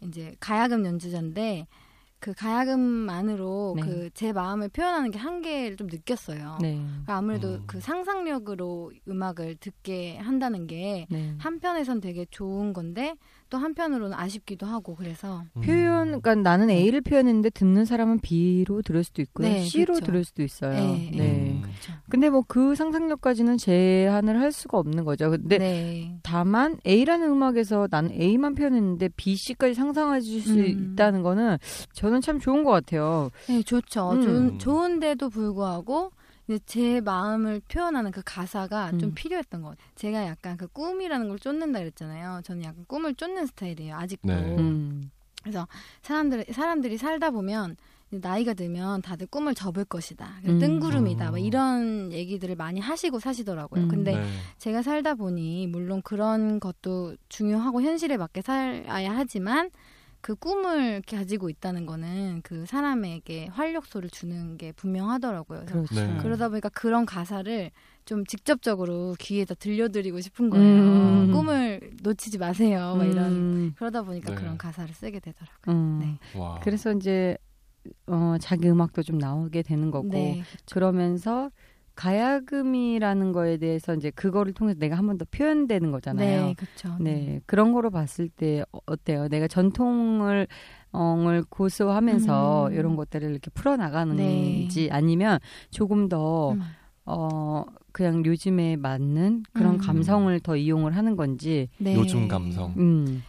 이제 0.00 0.34
가야금 0.40 0.84
연주자인데 0.84 1.66
그 2.20 2.34
가야금만으로 2.34 3.74
네. 3.76 3.82
그제 3.82 4.32
마음을 4.32 4.68
표현하는 4.68 5.12
게 5.12 5.18
한계를 5.18 5.76
좀 5.76 5.86
느꼈어요. 5.86 6.58
네. 6.60 6.74
그러니까 6.74 7.16
아무래도 7.16 7.54
음. 7.54 7.64
그 7.66 7.80
상상력으로 7.80 8.92
음악을 9.08 9.56
듣게 9.56 10.18
한다는 10.18 10.66
게 10.66 11.06
네. 11.10 11.34
한편에선 11.38 12.00
되게 12.00 12.26
좋은 12.30 12.72
건데 12.72 13.14
또 13.50 13.58
한편으로는 13.58 14.16
아쉽기도 14.16 14.66
하고 14.66 14.94
그래서 14.96 15.44
음. 15.56 15.62
표현, 15.62 16.06
그러니까 16.20 16.34
나는 16.34 16.70
A를 16.70 17.00
표현했는데 17.02 17.50
듣는 17.50 17.84
사람은 17.84 18.20
B로 18.20 18.82
들을 18.82 19.04
수도 19.04 19.22
있고요. 19.22 19.48
네, 19.48 19.64
C로 19.64 19.94
그렇죠. 19.94 20.06
들을 20.06 20.24
수도 20.24 20.42
있어요. 20.42 20.72
네, 20.72 21.10
네. 21.14 21.52
음. 21.52 21.62
그렇죠. 21.62 21.92
근데 22.08 22.30
뭐 22.30 22.42
그 22.48 22.74
상상력까지는 22.74 23.58
제한을 23.58 24.40
할 24.40 24.52
수가 24.52 24.78
없는 24.78 25.04
거죠. 25.04 25.30
근데 25.30 25.58
네. 25.58 26.18
다만 26.22 26.78
A라는 26.86 27.30
음악에서 27.30 27.88
나는 27.90 28.10
A만 28.12 28.54
표현했는데 28.54 29.10
B, 29.16 29.36
C까지 29.36 29.74
상상해 29.74 30.20
줄수 30.20 30.54
음. 30.54 30.92
있다는 30.92 31.22
거는 31.22 31.58
저는 31.92 32.22
참 32.22 32.40
좋은 32.40 32.64
것 32.64 32.70
같아요. 32.70 33.30
네, 33.48 33.62
좋죠. 33.62 34.12
음. 34.12 34.22
좋은, 34.22 34.58
좋은데도 34.58 35.28
불구하고 35.28 36.10
제 36.64 37.00
마음을 37.00 37.60
표현하는 37.68 38.10
그 38.10 38.22
가사가 38.24 38.92
좀 38.92 39.10
음. 39.10 39.14
필요했던 39.14 39.60
것 39.62 39.70
같아요. 39.70 39.86
제가 39.96 40.24
약간 40.26 40.56
그 40.56 40.66
꿈이라는 40.68 41.28
걸 41.28 41.38
쫓는다 41.38 41.80
그랬잖아요. 41.80 42.40
저는 42.44 42.64
약간 42.64 42.84
꿈을 42.86 43.14
쫓는 43.14 43.46
스타일이에요. 43.46 43.94
아직도. 43.96 44.28
네. 44.28 44.56
음. 44.56 45.10
사람들 46.02 46.46
사람들이 46.52 46.96
살다 46.98 47.30
보면 47.30 47.76
나이가 48.10 48.54
들면 48.54 49.02
다들 49.02 49.26
꿈을 49.26 49.54
접을 49.54 49.84
것이다. 49.84 50.40
음. 50.46 50.58
뜬구름이다. 50.58 51.30
뭐 51.30 51.38
음. 51.38 51.44
이런 51.44 52.12
얘기들을 52.12 52.56
많이 52.56 52.80
하시고 52.80 53.20
사시더라고요. 53.20 53.84
음. 53.84 53.88
근데 53.88 54.16
네. 54.16 54.26
제가 54.56 54.82
살다 54.82 55.14
보니 55.14 55.66
물론 55.66 56.00
그런 56.02 56.58
것도 56.60 57.16
중요하고 57.28 57.82
현실에 57.82 58.16
맞게 58.16 58.40
살아야 58.42 59.14
하지만 59.14 59.70
그 60.20 60.34
꿈을 60.34 61.02
가지고 61.02 61.48
있다는 61.48 61.86
거는 61.86 62.40
그 62.42 62.66
사람에게 62.66 63.46
활력소를 63.46 64.10
주는 64.10 64.56
게 64.56 64.72
분명하더라고요. 64.72 65.64
그렇죠. 65.66 65.94
네. 65.94 66.18
그러다 66.20 66.48
보니까 66.48 66.68
그런 66.70 67.06
가사를 67.06 67.70
좀 68.04 68.24
직접적으로 68.26 69.14
귀에다 69.18 69.54
들려드리고 69.54 70.20
싶은 70.20 70.50
거예요. 70.50 70.64
음. 70.66 71.32
꿈을 71.32 71.90
놓치지 72.02 72.38
마세요. 72.38 72.94
막 72.96 73.04
이런. 73.04 73.32
음. 73.32 73.74
그러다 73.76 74.02
보니까 74.02 74.30
네. 74.30 74.36
그런 74.36 74.58
가사를 74.58 74.92
쓰게 74.92 75.20
되더라고요. 75.20 75.74
음. 75.74 75.98
네. 76.00 76.38
와. 76.38 76.58
그래서 76.62 76.92
이제 76.92 77.36
어, 78.06 78.36
자기 78.40 78.68
음악도 78.68 79.02
좀 79.02 79.18
나오게 79.18 79.62
되는 79.62 79.90
거고 79.90 80.08
네. 80.08 80.42
그러면서 80.70 81.50
가야금이라는 81.98 83.32
거에 83.32 83.56
대해서 83.56 83.94
이제 83.94 84.10
그거를 84.10 84.52
통해서 84.52 84.78
내가 84.78 84.96
한 84.96 85.06
번 85.06 85.18
더 85.18 85.24
표현되는 85.30 85.90
거잖아요. 85.90 86.46
네, 86.46 86.54
그렇죠. 86.54 86.96
네, 87.00 87.40
그런 87.46 87.72
거로 87.72 87.90
봤을 87.90 88.28
때 88.28 88.62
어- 88.72 88.78
어때요? 88.86 89.26
내가 89.28 89.48
전통을 89.48 90.46
을 90.94 91.44
고수하면서 91.50 92.68
음. 92.68 92.72
이런 92.72 92.96
것들을 92.96 93.30
이렇게 93.30 93.50
풀어 93.50 93.72
네. 93.76 93.82
나가는지 93.84 94.88
아니면 94.90 95.38
조금 95.70 96.08
더 96.08 96.52
음. 96.52 96.62
어 97.04 97.64
그냥 97.92 98.24
요즘에 98.24 98.76
맞는 98.76 99.42
그런 99.52 99.74
음. 99.74 99.78
감성을 99.78 100.38
더 100.40 100.56
이용을 100.56 100.96
하는 100.96 101.14
건지 101.16 101.68
네. 101.78 101.94
요즘 101.94 102.26
감성. 102.28 102.74
음 102.78 103.22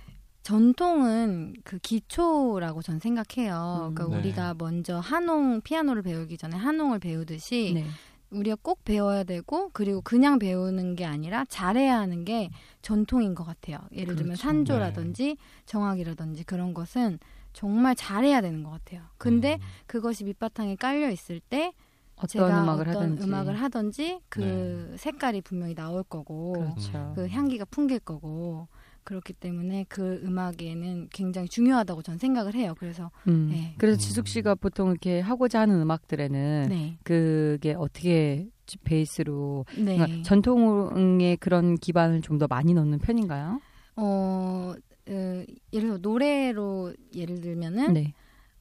전통은 0.43 1.53
그 1.63 1.79
기초라고 1.79 2.81
전 2.81 2.99
생각해요. 2.99 3.89
음. 3.89 3.95
그러니까 3.95 4.07
네. 4.17 4.17
우리가 4.21 4.55
먼저 4.57 4.99
한홍 4.99 5.61
피아노를 5.61 6.01
배우기 6.01 6.37
전에 6.37 6.55
한홍을 6.55 6.99
배우듯이 6.99 7.73
네. 7.75 7.85
우리가 8.31 8.57
꼭 8.61 8.83
배워야 8.83 9.23
되고 9.23 9.69
그리고 9.73 10.01
그냥 10.01 10.39
배우는 10.39 10.95
게 10.95 11.05
아니라 11.05 11.45
잘해야 11.45 11.99
하는 11.99 12.25
게 12.25 12.49
전통인 12.81 13.33
것 13.35 13.43
같아요. 13.43 13.79
예를 13.91 14.15
들면 14.15 14.35
그렇죠. 14.35 14.41
산조라든지 14.41 15.37
정악이라든지 15.65 16.43
그런 16.43 16.73
것은 16.73 17.19
정말 17.53 17.95
잘해야 17.95 18.41
되는 18.41 18.63
것 18.63 18.69
같아요. 18.71 19.01
근데 19.17 19.55
음. 19.55 19.59
그것이 19.87 20.23
밑바탕에 20.23 20.75
깔려 20.75 21.09
있을 21.09 21.39
때 21.39 21.73
어떤 22.15 22.27
제가 22.27 22.63
음악을 22.63 22.89
어떤 22.89 23.03
하든지 23.03 23.23
음악을 23.23 23.55
하든지 23.55 24.19
그 24.29 24.89
네. 24.91 24.97
색깔이 24.97 25.41
분명히 25.41 25.73
나올 25.73 26.03
거고 26.03 26.53
그렇죠. 26.53 27.13
그 27.15 27.27
향기가 27.27 27.65
풍길 27.65 27.99
거고 27.99 28.67
그렇기 29.09 29.33
때문에 29.33 29.85
그 29.89 30.21
음악에는 30.23 31.07
굉장히 31.11 31.47
중요하다고 31.49 32.03
전 32.03 32.19
생각을 32.19 32.53
해요. 32.53 32.75
그래서 32.77 33.09
음. 33.27 33.49
네. 33.49 33.73
그래서 33.79 33.97
음. 33.97 33.99
지숙 33.99 34.27
씨가 34.27 34.53
보통 34.53 34.91
이렇게 34.91 35.19
하고자 35.19 35.61
하는 35.61 35.81
음악들에는 35.81 36.67
네, 36.69 36.99
그게 37.01 37.73
어떻게 37.73 38.47
베이스로 38.83 39.65
네, 39.75 39.97
그러니까 39.97 40.21
전통의 40.21 41.37
그런 41.37 41.75
기반을 41.77 42.21
좀 42.21 42.37
더 42.37 42.45
많이 42.47 42.75
넣는 42.75 42.99
편인가요? 42.99 43.59
어, 43.95 44.75
어, 45.09 45.43
예를 45.73 45.89
들어 45.89 45.97
노래로 45.97 46.93
예를 47.15 47.41
들면은 47.41 47.93
네. 47.93 48.13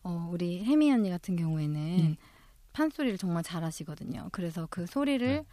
어, 0.03 0.31
우리 0.33 0.65
혜미 0.65 0.91
언니 0.91 1.11
같은 1.11 1.37
경우에는 1.37 1.75
네. 1.75 2.17
판소리를 2.73 3.19
정말 3.19 3.43
잘하시거든요. 3.43 4.31
그래서 4.33 4.67
그 4.71 4.87
소리를 4.87 5.27
네. 5.29 5.45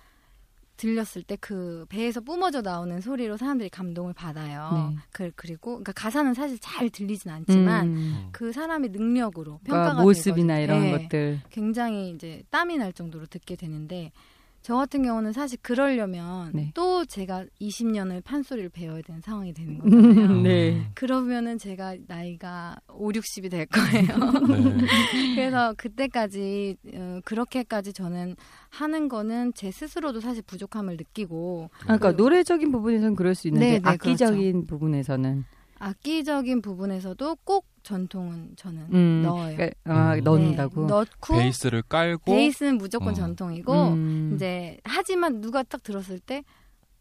들렸을 0.78 1.24
때 1.24 1.36
그 1.46 1.86
배에서 1.90 2.22
뿜어져 2.22 2.62
나오는 2.62 3.00
소리로 3.02 3.38
사람들이 3.38 3.70
감동을 3.70 4.14
받아요. 4.14 4.94
네. 4.96 4.98
그, 5.12 5.32
그리고 5.36 5.72
그러니까 5.74 5.92
가사는 5.92 6.34
사실 6.34 6.58
잘 6.60 6.90
들리진 6.90 7.30
않지만 7.30 7.88
음. 7.88 8.30
그 8.32 8.52
사람의 8.52 8.90
능력으로 8.90 9.60
그러니까 9.64 9.90
평가가 9.90 10.02
모습이나 10.02 10.56
되거든요. 10.56 10.80
이런 10.80 10.98
네. 10.98 11.04
것들. 11.04 11.42
굉장히 11.52 12.10
이제 12.10 12.42
땀이 12.50 12.78
날 12.78 12.94
정도로 12.94 13.28
듣게 13.28 13.56
되는데 13.56 14.12
저 14.66 14.76
같은 14.78 15.04
경우는 15.04 15.32
사실 15.32 15.60
그러려면 15.62 16.50
네. 16.52 16.72
또 16.74 17.06
제가 17.06 17.46
20년을 17.62 18.24
판소리를 18.24 18.70
배워야 18.70 19.00
되는 19.04 19.22
상황이 19.22 19.54
되는 19.54 19.78
거잖아요. 19.78 20.26
음. 20.26 20.42
네. 20.42 20.90
그러면은 20.96 21.60
제가 21.60 21.98
나이가 22.08 22.76
5, 22.88 23.10
60이 23.10 23.52
될 23.52 23.68
거예요. 23.68 24.08
네. 24.50 25.36
그래서 25.36 25.76
그때까지 25.78 26.78
어, 26.96 27.20
그렇게까지 27.26 27.94
저는 27.94 28.38
하는 28.70 29.08
거는 29.08 29.54
제 29.54 29.70
스스로도 29.70 30.20
사실 30.20 30.42
부족함을 30.42 30.98
느끼고 30.98 31.70
아, 31.82 31.98
그러니까 31.98 32.14
노래적인 32.14 32.72
부분에서는 32.72 33.16
그럴 33.16 33.36
수 33.36 33.48
있는데 33.50 33.74
네, 33.74 33.80
네, 33.80 33.88
악기적인 33.88 34.66
부분에서는 34.66 35.46
악기적인 35.80 36.62
부분에서도 36.62 37.36
꼭 37.44 37.66
전통은 37.84 38.54
저는 38.56 38.88
음, 38.94 39.22
넣어요. 39.24 39.56
그러니까, 39.56 39.76
아, 39.86 40.16
음. 40.16 40.24
넣는다고. 40.24 40.82
네, 40.82 40.88
넣고 40.88 41.38
베이스를 41.38 41.84
깔고 41.84 42.32
베이스는 42.32 42.78
무조건 42.78 43.10
어. 43.10 43.14
전통이고 43.14 43.74
음. 43.90 44.32
이제 44.36 44.80
하지만 44.84 45.42
누가 45.42 45.64
딱 45.64 45.84
들었을 45.84 46.20
때 46.20 46.44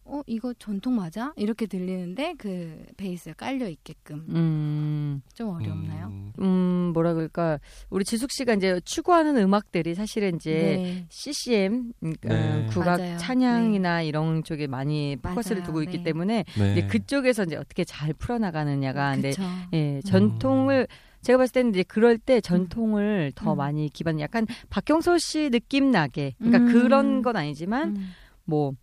어 0.06 0.20
이거 0.26 0.52
전통 0.58 0.96
맞아 0.96 1.32
이렇게 1.37 1.66
들리는데 1.66 2.34
그 2.37 2.84
베이스가 2.99 3.34
깔려 3.34 3.68
있게끔 3.68 4.26
음, 4.28 5.23
좀 5.32 5.49
어렵나요? 5.49 6.08
음, 6.08 6.32
음, 6.40 6.90
뭐라 6.92 7.14
그럴까. 7.14 7.58
우리 7.88 8.04
지숙 8.04 8.30
씨가 8.30 8.54
이제 8.54 8.80
추구하는 8.84 9.37
음악들이 9.38 9.94
사실은 9.94 10.37
이제 10.37 10.52
네. 10.52 11.06
CCM, 11.08 11.92
그러니까 12.00 12.28
네. 12.28 12.66
국악 12.70 12.99
맞아요. 13.00 13.16
찬양이나 13.16 14.02
이런 14.02 14.44
쪽에 14.44 14.66
많이 14.66 15.16
포커스를 15.23 15.58
맞아요. 15.58 15.66
두고 15.66 15.82
있기 15.84 15.99
네. 15.99 16.04
때문에 16.04 16.44
네. 16.58 16.73
이제 16.73 16.87
그쪽에서 16.87 17.44
이제 17.44 17.56
어떻게 17.56 17.84
잘 17.84 18.12
풀어나가느냐가 18.12 19.12
근데. 19.12 19.32
예, 19.73 20.00
전통을 20.04 20.87
제가 21.23 21.38
봤을 21.38 21.52
때는 21.55 21.70
이제 21.70 21.83
그럴 21.83 22.18
때 22.18 22.40
전통을 22.42 23.33
더 23.35 23.55
음. 23.55 23.57
많이 23.57 23.88
기반 23.88 24.20
약간 24.20 24.46
박경서 24.68 25.16
씨 25.18 25.48
느낌 25.48 25.90
나게 25.90 26.35
그러니까 26.38 26.59
음. 26.59 26.72
그런 26.72 27.22
건 27.22 27.37
아니지만 27.37 27.96
음. 27.96 28.11
뭐 28.44 28.74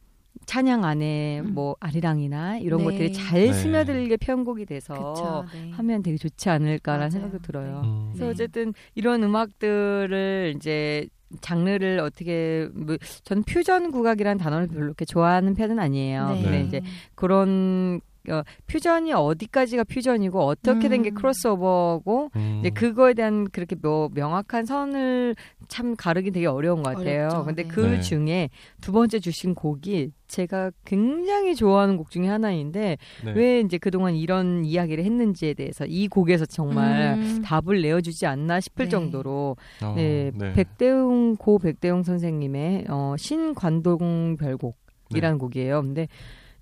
찬양 0.46 0.84
안에 0.84 1.40
음. 1.42 1.54
뭐 1.54 1.76
아리랑이나 1.80 2.58
이런 2.58 2.80
네. 2.80 2.86
것들이 2.86 3.14
잘 3.14 3.42
네. 3.42 3.54
스며들게 3.54 4.18
편곡이 4.18 4.66
돼서 4.66 4.94
그쵸. 4.94 5.46
네. 5.54 5.72
하면 5.72 6.04
되게 6.04 6.18
좋지 6.18 6.50
않을까라는 6.50 7.00
맞아요. 7.08 7.12
생각도 7.12 7.40
들어요. 7.40 7.82
음. 7.86 8.10
그래서 8.12 8.26
네. 8.26 8.32
어쨌든 8.32 8.74
이런 8.96 9.24
음악들을 9.24 10.54
이제 10.56 11.08
장르를 11.40 12.00
어떻게 12.00 12.68
뭐 12.74 12.98
저는 13.24 13.44
퓨전 13.44 13.92
국악이라는 13.92 14.38
단어를 14.38 14.68
별로 14.68 14.86
이렇게 14.86 15.06
좋아하는 15.06 15.54
편은 15.54 15.80
아니에요. 15.80 16.30
네. 16.32 16.44
근데 16.44 16.62
이제 16.62 16.82
그런 17.16 18.02
어, 18.30 18.44
퓨전이 18.68 19.14
어디까지가 19.14 19.84
퓨전이고 19.86 20.40
어떻게 20.40 20.90
된게 20.90 21.12
음. 21.12 21.16
크로스오버고 21.16 22.30
음. 22.36 22.58
이제 22.60 22.70
그거에 22.70 23.14
대한 23.14 23.50
그렇게 23.50 23.76
뭐 23.76 24.10
명확한 24.14 24.66
선을 24.66 25.36
참 25.68 25.96
가르기 25.96 26.32
되게 26.32 26.46
어려운 26.46 26.84
것 26.84 26.96
같아요. 26.96 27.22
어렵죠. 27.22 27.46
근데 27.46 27.64
네. 27.64 27.70
그 27.70 27.80
네. 27.80 28.02
중에 28.02 28.50
두 28.80 28.92
번째 28.92 29.20
주신 29.20 29.56
곡이 29.56 30.12
제가 30.28 30.72
굉장히 30.86 31.56
좋아하는 31.56 31.98
곡 31.98 32.10
중에 32.10 32.28
하나인데 32.28 32.98
네. 33.26 33.32
왜 33.34 33.60
이제 33.60 33.78
그동안 33.78 34.16
이런 34.16 34.64
이야기를 34.64 35.04
했는지에 35.04 35.54
대해서 35.56 35.86
이 35.86 36.08
곡에서 36.08 36.46
정말 36.46 37.16
음. 37.18 37.42
답을 37.44 37.82
내어주지 37.82 38.26
않나 38.28 38.60
싶을 38.60 38.86
네. 38.86 38.90
정도로 38.90 39.58
어, 39.84 39.94
네, 39.96 40.32
네. 40.36 40.54
백대웅 40.54 41.36
고 41.38 41.60
백대웅 41.60 42.04
선생님의 42.04 42.86
어, 42.90 43.16
신관동 43.18 44.38
별곡이라는 44.38 45.38
곡이에요. 45.38 45.82
근데 45.82 46.08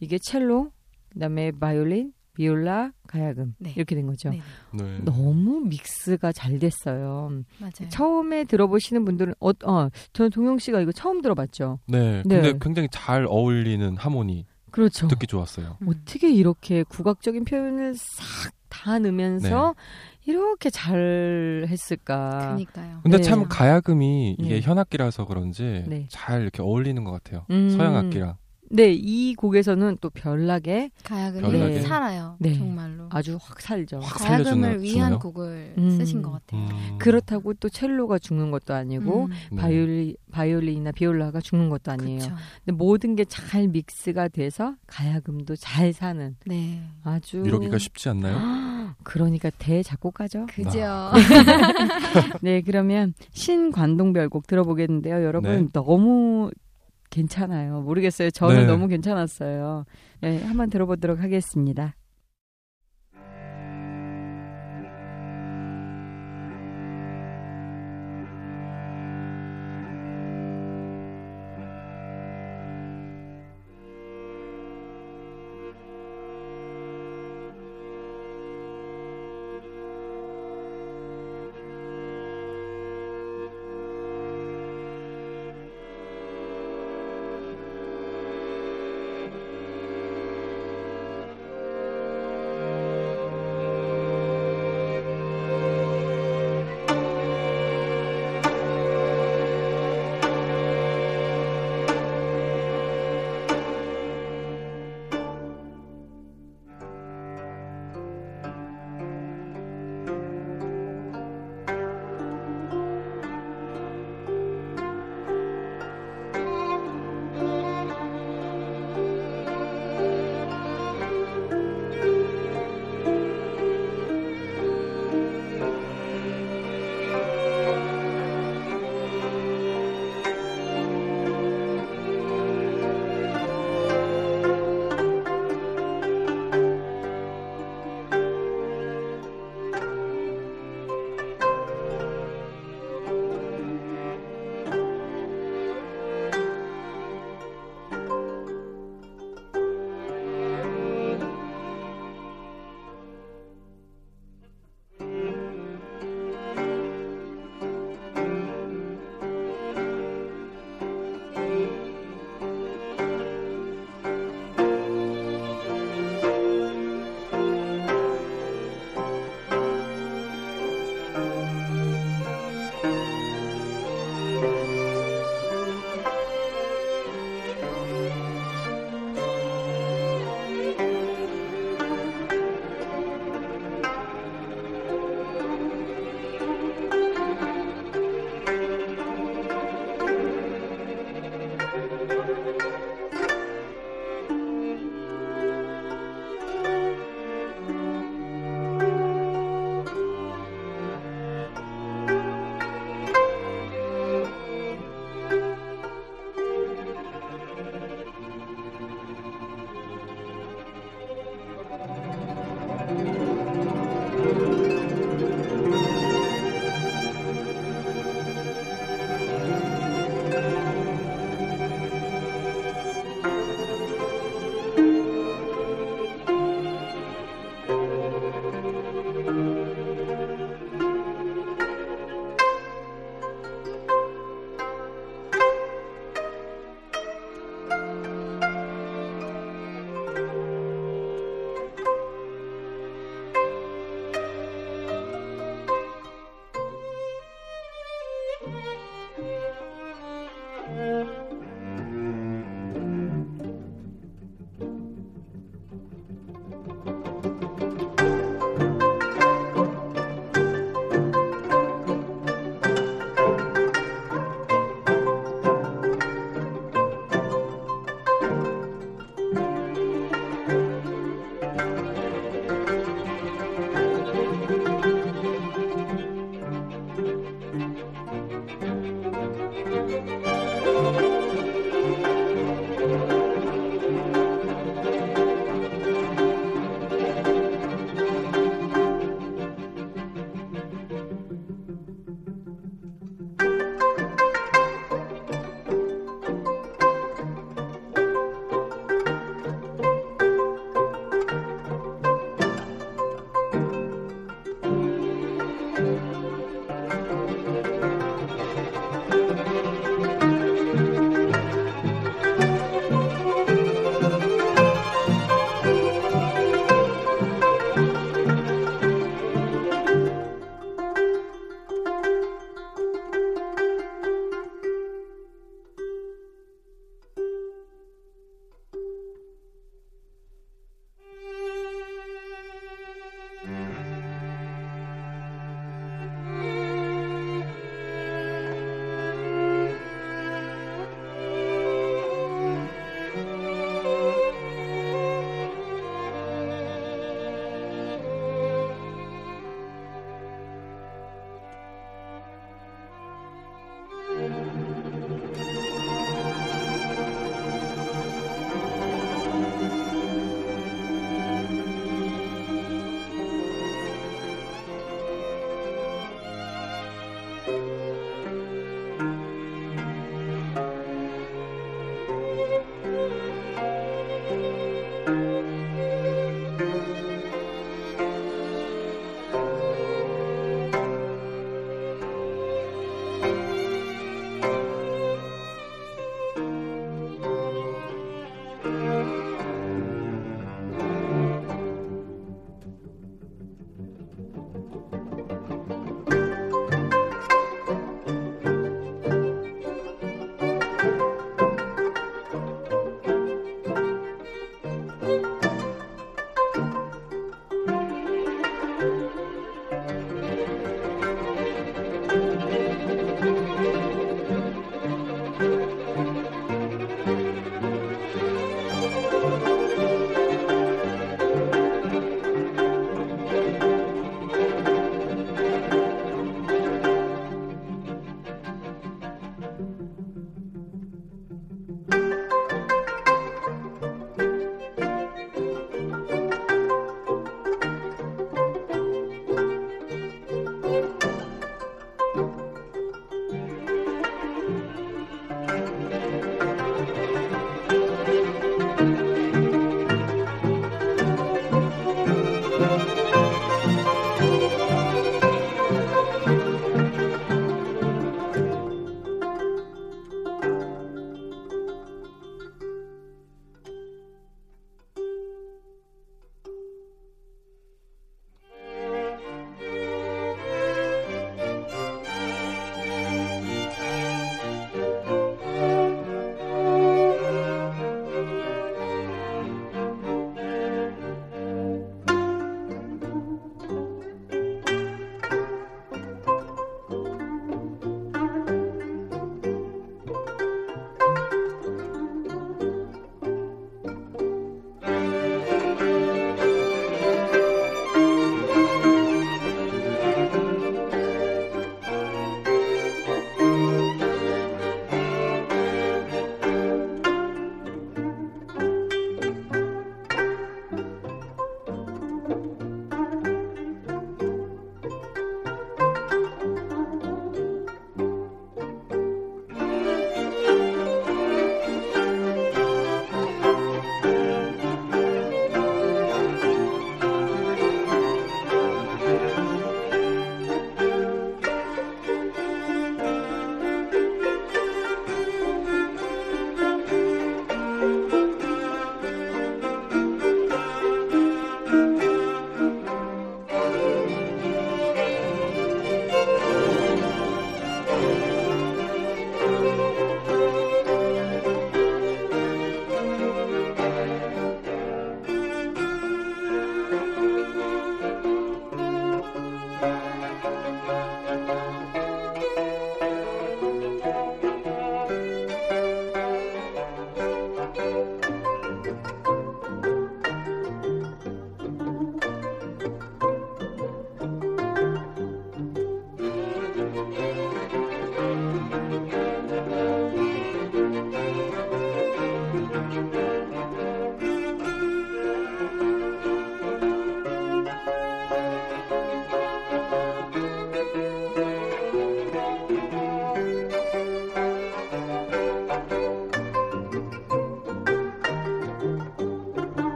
이게 0.00 0.18
첼로, 0.18 0.70
그다음에 1.10 1.52
바이올린, 1.52 2.12
비올라, 2.34 2.92
가야금 3.06 3.54
네. 3.58 3.72
이렇게 3.76 3.94
된 3.94 4.06
거죠. 4.06 4.30
네. 4.30 4.40
네. 4.72 4.98
너무 5.04 5.60
믹스가 5.60 6.32
잘 6.32 6.58
됐어요. 6.58 7.42
맞아요. 7.58 7.88
처음에 7.90 8.44
들어보시는 8.44 9.04
분들은 9.04 9.34
어, 9.40 9.50
어 9.50 9.90
저는 10.12 10.30
동영 10.30 10.58
씨가 10.58 10.80
이거 10.80 10.92
처음 10.92 11.20
들어봤죠. 11.20 11.80
네. 11.86 12.22
네. 12.24 12.40
근데 12.42 12.58
굉장히 12.60 12.88
잘 12.90 13.26
어울리는 13.26 13.96
하모니 13.96 14.46
그렇죠. 14.70 15.08
듣기 15.08 15.26
좋았어요. 15.26 15.78
음. 15.82 15.88
어떻게 15.88 16.30
이렇게 16.30 16.82
국악적인 16.84 17.44
표현을 17.44 17.94
싹 17.96 18.58
다 18.68 18.98
넣으면서 18.98 19.74
이렇게 20.26 20.70
잘 20.70 21.66
했을까? 21.68 22.38
그러니까요. 22.40 23.00
근데 23.02 23.16
네. 23.16 23.22
참 23.22 23.48
가야금이 23.48 24.36
이게 24.38 24.56
네. 24.56 24.60
현악기라서 24.60 25.24
그런지 25.26 25.84
네. 25.86 26.06
잘 26.10 26.42
이렇게 26.42 26.62
어울리는 26.62 27.02
것 27.04 27.10
같아요. 27.12 27.44
음. 27.50 27.70
서양 27.70 27.96
악기랑. 27.96 28.36
네, 28.70 28.92
이 28.92 29.34
곡에서는 29.34 29.98
또 30.00 30.10
별나게 30.10 30.90
가야금이 31.04 31.42
별나게. 31.50 31.80
살아요. 31.82 32.36
네. 32.38 32.54
정말로. 32.54 33.06
아주 33.10 33.38
확 33.40 33.60
살죠. 33.60 34.00
확 34.00 34.18
가야금을. 34.18 34.82
위한 34.82 35.18
곡을 35.18 35.74
음. 35.78 35.90
쓰신 35.98 36.20
것 36.22 36.32
같아요. 36.32 36.60
음. 36.62 36.98
그렇다고 36.98 37.54
또 37.54 37.68
첼로가 37.68 38.18
죽는 38.18 38.50
것도 38.50 38.74
아니고 38.74 39.24
음. 39.26 39.30
네. 39.52 39.56
바이올리, 39.56 40.16
바이올린이나 40.32 40.92
비올라가 40.92 41.40
죽는 41.40 41.68
것도 41.70 41.92
아니에요. 41.92 42.18
그쵸. 42.18 42.34
근데 42.64 42.76
모든 42.76 43.16
게 43.16 43.24
잘 43.28 43.68
믹스가 43.68 44.28
돼서 44.28 44.74
가야금도 44.86 45.56
잘 45.56 45.92
사는 45.92 46.36
네. 46.46 46.82
아주 47.04 47.42
이러기가 47.46 47.78
쉽지 47.78 48.08
않나요? 48.08 48.38
그러니까 49.04 49.50
대작곡가죠. 49.58 50.46
그죠. 50.46 50.80
아. 50.82 51.12
네, 52.42 52.62
그러면 52.62 53.14
신관동별곡 53.32 54.46
들어보겠는데요. 54.46 55.22
여러분 55.24 55.50
네. 55.66 55.66
너무 55.72 56.50
괜찮아요. 57.10 57.80
모르겠어요. 57.82 58.30
저는 58.30 58.60
네. 58.62 58.66
너무 58.66 58.88
괜찮았어요. 58.88 59.84
네, 60.20 60.42
한번 60.42 60.70
들어보도록 60.70 61.20
하겠습니다. 61.20 61.94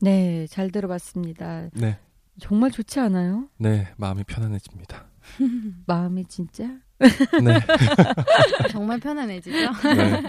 네, 0.00 0.46
잘 0.48 0.70
들어봤습니다. 0.70 1.70
네, 1.74 1.98
정말 2.40 2.70
좋지 2.70 3.00
않아요? 3.00 3.48
네, 3.58 3.88
마음이 3.96 4.24
편안해집니다. 4.24 5.06
마음이 5.86 6.24
진짜? 6.26 6.64
네, 6.98 7.58
정말 8.70 8.98
편안해지죠. 9.00 9.56
네. 9.94 10.22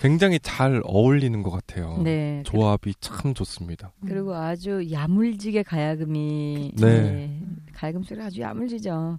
굉장히 0.00 0.38
잘 0.40 0.80
어울리는 0.84 1.42
것 1.42 1.50
같아요. 1.50 2.00
네. 2.02 2.42
조합이 2.44 2.94
참 3.00 3.34
좋습니다. 3.34 3.92
그리고 4.06 4.34
아주 4.34 4.90
야물지게 4.90 5.62
가야금이 5.62 6.72
네. 6.76 6.86
네. 6.86 7.42
가야금 7.72 8.02
소리가 8.02 8.26
아주 8.26 8.40
야물지죠. 8.40 9.18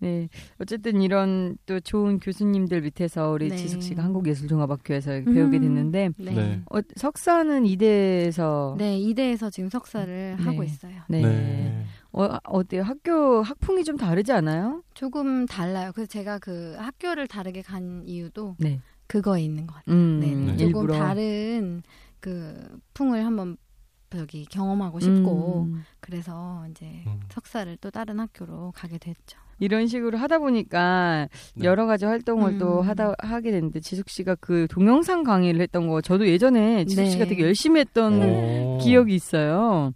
네. 0.00 0.28
어쨌든 0.58 1.00
이런 1.02 1.56
또 1.66 1.78
좋은 1.80 2.18
교수님들 2.18 2.80
밑에서 2.82 3.30
우리 3.30 3.48
네. 3.48 3.56
지숙 3.56 3.82
씨가 3.82 4.02
한국예술종합학교에서 4.02 5.14
이렇게 5.14 5.32
배우게 5.32 5.58
음. 5.58 5.62
됐는데 5.62 6.10
네. 6.16 6.24
네. 6.24 6.34
네. 6.34 6.62
어, 6.70 6.80
석사는 6.96 7.66
이대에서 7.66 8.76
이대에서 8.80 9.50
지금 9.50 9.68
석사를 9.68 10.36
네. 10.38 10.44
하고 10.44 10.62
있어요. 10.62 11.02
네. 11.08 11.22
네. 11.22 11.86
어, 12.12 12.28
어때요? 12.44 12.82
학교 12.82 13.42
학풍이 13.42 13.84
좀 13.84 13.96
다르지 13.96 14.32
않아요? 14.32 14.82
조금 14.94 15.46
달라요. 15.46 15.92
그래서 15.94 16.08
제가 16.08 16.38
그 16.38 16.74
학교를 16.78 17.28
다르게 17.28 17.62
간 17.62 18.02
이유도 18.06 18.56
네. 18.58 18.80
그거에 19.06 19.42
있는 19.42 19.66
것 19.66 19.74
같아요. 19.74 19.96
음, 19.96 20.20
네. 20.20 20.34
네. 20.34 20.56
조금 20.56 20.66
일부러 20.66 20.94
다른 20.98 21.82
그 22.20 22.80
풍을 22.94 23.24
한번 23.24 23.56
저기 24.10 24.44
경험하고 24.46 24.98
싶고 24.98 25.68
음, 25.68 25.84
그래서 26.00 26.66
이제 26.70 27.04
음. 27.06 27.20
석사를 27.30 27.76
또 27.80 27.90
다른 27.90 28.18
학교로 28.18 28.72
가게 28.74 28.98
됐죠. 28.98 29.38
이런 29.60 29.86
식으로 29.86 30.18
하다 30.18 30.38
보니까 30.40 31.28
네. 31.54 31.64
여러 31.64 31.86
가지 31.86 32.06
활동을 32.06 32.58
또 32.58 32.80
음. 32.80 32.88
하다 32.88 33.14
하게 33.20 33.52
됐는데 33.52 33.80
지숙 33.80 34.08
씨가 34.08 34.36
그 34.40 34.66
동영상 34.70 35.22
강의를 35.22 35.60
했던 35.60 35.86
거 35.86 36.00
저도 36.00 36.26
예전에 36.26 36.84
지숙 36.86 37.04
네. 37.04 37.10
씨가 37.10 37.26
되게 37.26 37.42
열심히 37.44 37.80
했던 37.80 38.22
오. 38.22 38.78
기억이 38.82 39.14
있어요. 39.14 39.92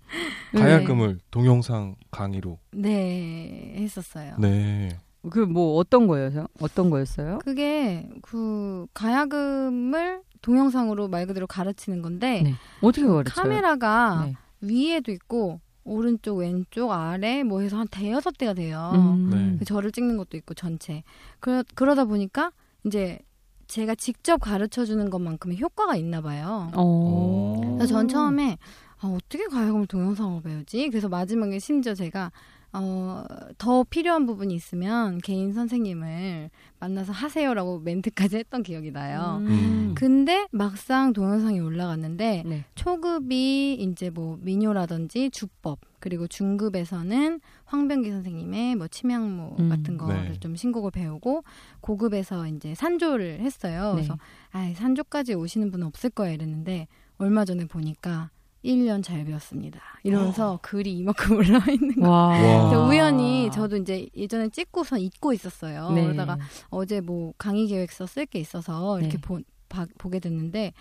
가야금을 0.55 1.19
동영상 1.31 1.97
강의로. 2.11 2.59
네, 2.73 3.75
했었어요. 3.79 4.37
네. 4.39 4.91
그 5.31 5.47
뭐 5.47 5.77
어떤 5.77 6.07
거였어요? 6.07 6.47
어떤 6.61 6.91
거였어요? 6.91 7.39
그게 7.39 8.07
그 8.23 8.87
가야금을 8.93 10.21
동영상으로 10.43 11.09
말 11.09 11.27
그대로 11.27 11.47
가르치는 11.47 12.03
건데 12.03 12.43
네. 12.43 12.55
어떻게 12.83 13.07
가르쳐요? 13.07 13.43
카메라가 13.43 14.27
네. 14.27 14.35
위에도 14.61 15.11
있고 15.13 15.61
오른쪽, 15.85 16.39
왼쪽, 16.39 16.91
아래 16.93 17.43
뭐 17.43 17.61
해서 17.61 17.79
한 17.79 17.87
대여섯 17.89 18.37
대가 18.39 18.55
돼요. 18.55 18.93
음. 18.95 19.57
네. 19.59 19.65
저를 19.65 19.93
찍는 19.93 20.17
것도 20.17 20.37
있고 20.37 20.55
전체. 20.55 21.03
그러, 21.41 21.63
그러다 21.75 22.05
보니까 22.05 22.53
이제 22.85 23.19
제가 23.67 23.95
직접 23.95 24.39
가르쳐 24.39 24.85
주는 24.85 25.09
것만큼의 25.11 25.61
효과가 25.61 25.97
있나 25.97 26.21
봐요. 26.21 26.71
어. 26.75 27.77
그래서 27.77 27.95
전 27.95 28.09
처음에 28.09 28.59
아, 29.01 29.09
어떻게 29.09 29.47
가야금을 29.47 29.87
동영상으로 29.87 30.43
배우지? 30.43 30.89
그래서 30.89 31.09
마지막에 31.09 31.59
심지어 31.59 31.95
제가 31.95 32.33
어, 32.77 33.25
더 33.57 33.85
필요한 33.85 34.27
부분이 34.27 34.53
있으면 34.53 35.19
개인 35.19 35.53
선생님을 35.53 36.51
만나서 36.81 37.13
하세요라고 37.13 37.79
멘트까지 37.79 38.37
했던 38.37 38.65
기억이 38.65 38.91
나요. 38.91 39.39
음. 39.43 39.95
근데 39.97 40.49
막상 40.51 41.13
동영상이 41.13 41.61
올라갔는데 41.61 42.43
네. 42.45 42.65
초급이 42.75 43.75
이제 43.75 44.11
뭐 44.11 44.39
민요라든지 44.41 45.31
주법 45.31 45.79
그리고 46.01 46.27
중급에서는 46.27 47.41
황병기 47.65 48.11
선생님의 48.11 48.75
뭐 48.75 48.89
침향무 48.89 49.57
음, 49.61 49.69
같은 49.69 49.97
거를 49.97 50.33
네. 50.33 50.41
좀 50.41 50.57
신곡을 50.57 50.91
배우고 50.91 51.45
고급에서 51.81 52.49
이제 52.49 52.75
산조를 52.75 53.39
했어요. 53.39 53.91
네. 53.91 54.03
그래서 54.03 54.19
아 54.51 54.73
산조까지 54.75 55.35
오시는 55.35 55.71
분은 55.71 55.87
없을 55.87 56.11
거야 56.11 56.33
이랬는데 56.33 56.89
얼마 57.19 57.45
전에 57.45 57.67
보니까 57.67 58.31
1년 58.65 59.03
잘 59.03 59.25
배웠습니다. 59.25 59.81
이러면서 60.05 60.59
글이 60.63 60.93
이만큼 60.99 61.37
올라와 61.37 61.65
있는 61.71 61.95
거. 61.97 62.09
와. 62.09 62.29
와. 62.29 62.69
그래서 62.69 62.87
우연히 62.89 63.51
저도 63.53 63.77
이제 63.77 64.09
예전에 64.17 64.49
찍고선 64.49 65.01
잊고 65.01 65.33
있었어요. 65.33 65.91
네. 65.91 66.03
그러다가 66.05 66.39
어제 66.71 67.01
뭐 67.01 67.33
강의 67.39 67.67
계획서 67.67 68.07
쓸 68.07 68.27
게 68.27 68.39
있어서 68.41 68.99
이렇게 69.01 69.17
네. 69.19 69.21
보, 69.21 69.41
봐- 69.69 69.87
보게 69.99 70.19
됐는데 70.19 70.73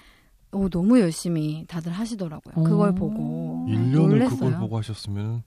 오, 0.54 0.70
너무 0.70 1.00
열심히 1.00 1.66
다들 1.68 1.92
하시더라고요. 1.92 2.54
어. 2.56 2.64
그걸 2.64 2.94
보고 2.96 3.66
1년을 3.70 4.08
놀랬어요. 4.08 4.38
그걸 4.40 4.58
보고 4.60 4.78
하셨으면 4.78 5.44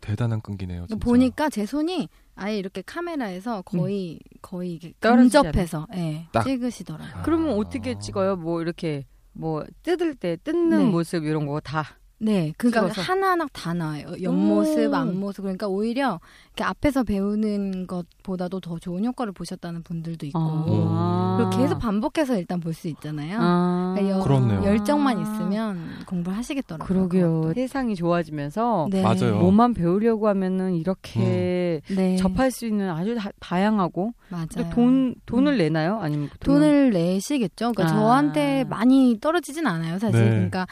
대단한 0.00 0.40
끈기네요. 0.40 0.86
진짜. 0.88 1.04
보니까 1.04 1.48
제 1.48 1.64
손이 1.64 2.08
아예 2.34 2.58
이렇게 2.58 2.82
카메라에서 2.82 3.62
거의 3.62 4.18
거의 4.40 4.74
이게 4.74 4.92
떨어지잖아요. 5.00 5.52
근접해서 5.52 5.86
예, 5.94 6.26
딱. 6.32 6.44
찍으시더라고요. 6.44 7.16
아. 7.16 7.22
그러면 7.22 7.54
어떻게 7.58 7.98
찍어요? 7.98 8.36
뭐 8.36 8.60
이렇게 8.62 9.04
뭐 9.32 9.64
뜯을 9.82 10.14
때 10.14 10.36
뜯는 10.42 10.78
네. 10.78 10.84
모습 10.84 11.24
이런 11.24 11.46
거 11.46 11.60
다. 11.60 11.98
네, 12.24 12.52
그러니까 12.56 12.82
찍어서? 12.92 13.02
하나하나 13.02 13.46
다 13.52 13.74
나와요. 13.74 14.06
옆모습, 14.22 14.78
음. 14.78 14.94
앞모습. 14.94 15.42
그러니까 15.42 15.66
오히려 15.66 16.20
이렇게 16.54 16.62
앞에서 16.64 17.02
배우는 17.02 17.86
것보다도 17.88 18.60
더 18.60 18.78
좋은 18.78 19.04
효과를 19.04 19.32
보셨다는 19.32 19.82
분들도 19.82 20.26
있고. 20.26 20.38
아. 20.38 21.36
그리고 21.38 21.50
계속 21.62 21.78
반복해서 21.80 22.36
일단 22.38 22.60
볼 22.60 22.72
수 22.74 22.86
있잖아요. 22.88 23.38
아. 23.40 23.94
그러니까 23.96 24.18
여- 24.18 24.22
그렇네요. 24.22 24.64
열정만 24.64 25.20
있으면 25.20 25.78
공부를 26.06 26.38
하시겠더라고요. 26.38 26.86
그러게요. 26.86 27.52
세상이 27.54 27.96
좋아지면서 27.96 28.86
네. 28.90 29.02
맞아요. 29.02 29.38
뭐만 29.40 29.74
배우려고 29.74 30.28
하면은 30.28 30.74
이렇게 30.74 31.80
네. 31.88 32.16
접할 32.16 32.50
수 32.50 32.66
있는 32.66 32.88
아주 32.90 33.16
다, 33.40 33.62
양하고 33.62 34.12
맞아요. 34.28 34.70
돈 34.72 35.14
돈을 35.26 35.58
내나요? 35.58 35.98
아니면? 36.00 36.28
돈을 36.40 36.90
내시겠죠. 36.90 37.72
그러니까 37.72 37.84
아. 37.84 37.86
저한테 37.88 38.64
많이 38.64 39.18
떨어지진 39.20 39.66
않아요, 39.66 39.98
사실. 39.98 40.20
네. 40.20 40.30
그러니까 40.30 40.66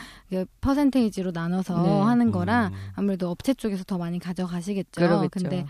퍼센테이지로 0.61 1.33
나눠서 1.41 1.83
네. 1.83 2.01
하는 2.01 2.31
거라 2.31 2.69
음. 2.69 2.75
아무래도 2.95 3.31
업체 3.31 3.55
쪽에서 3.55 3.85
더 3.85 3.99
많이 3.99 4.19
가져가시겠죠. 4.19 5.01
그러겠죠. 5.01 5.31
근데 5.33 5.67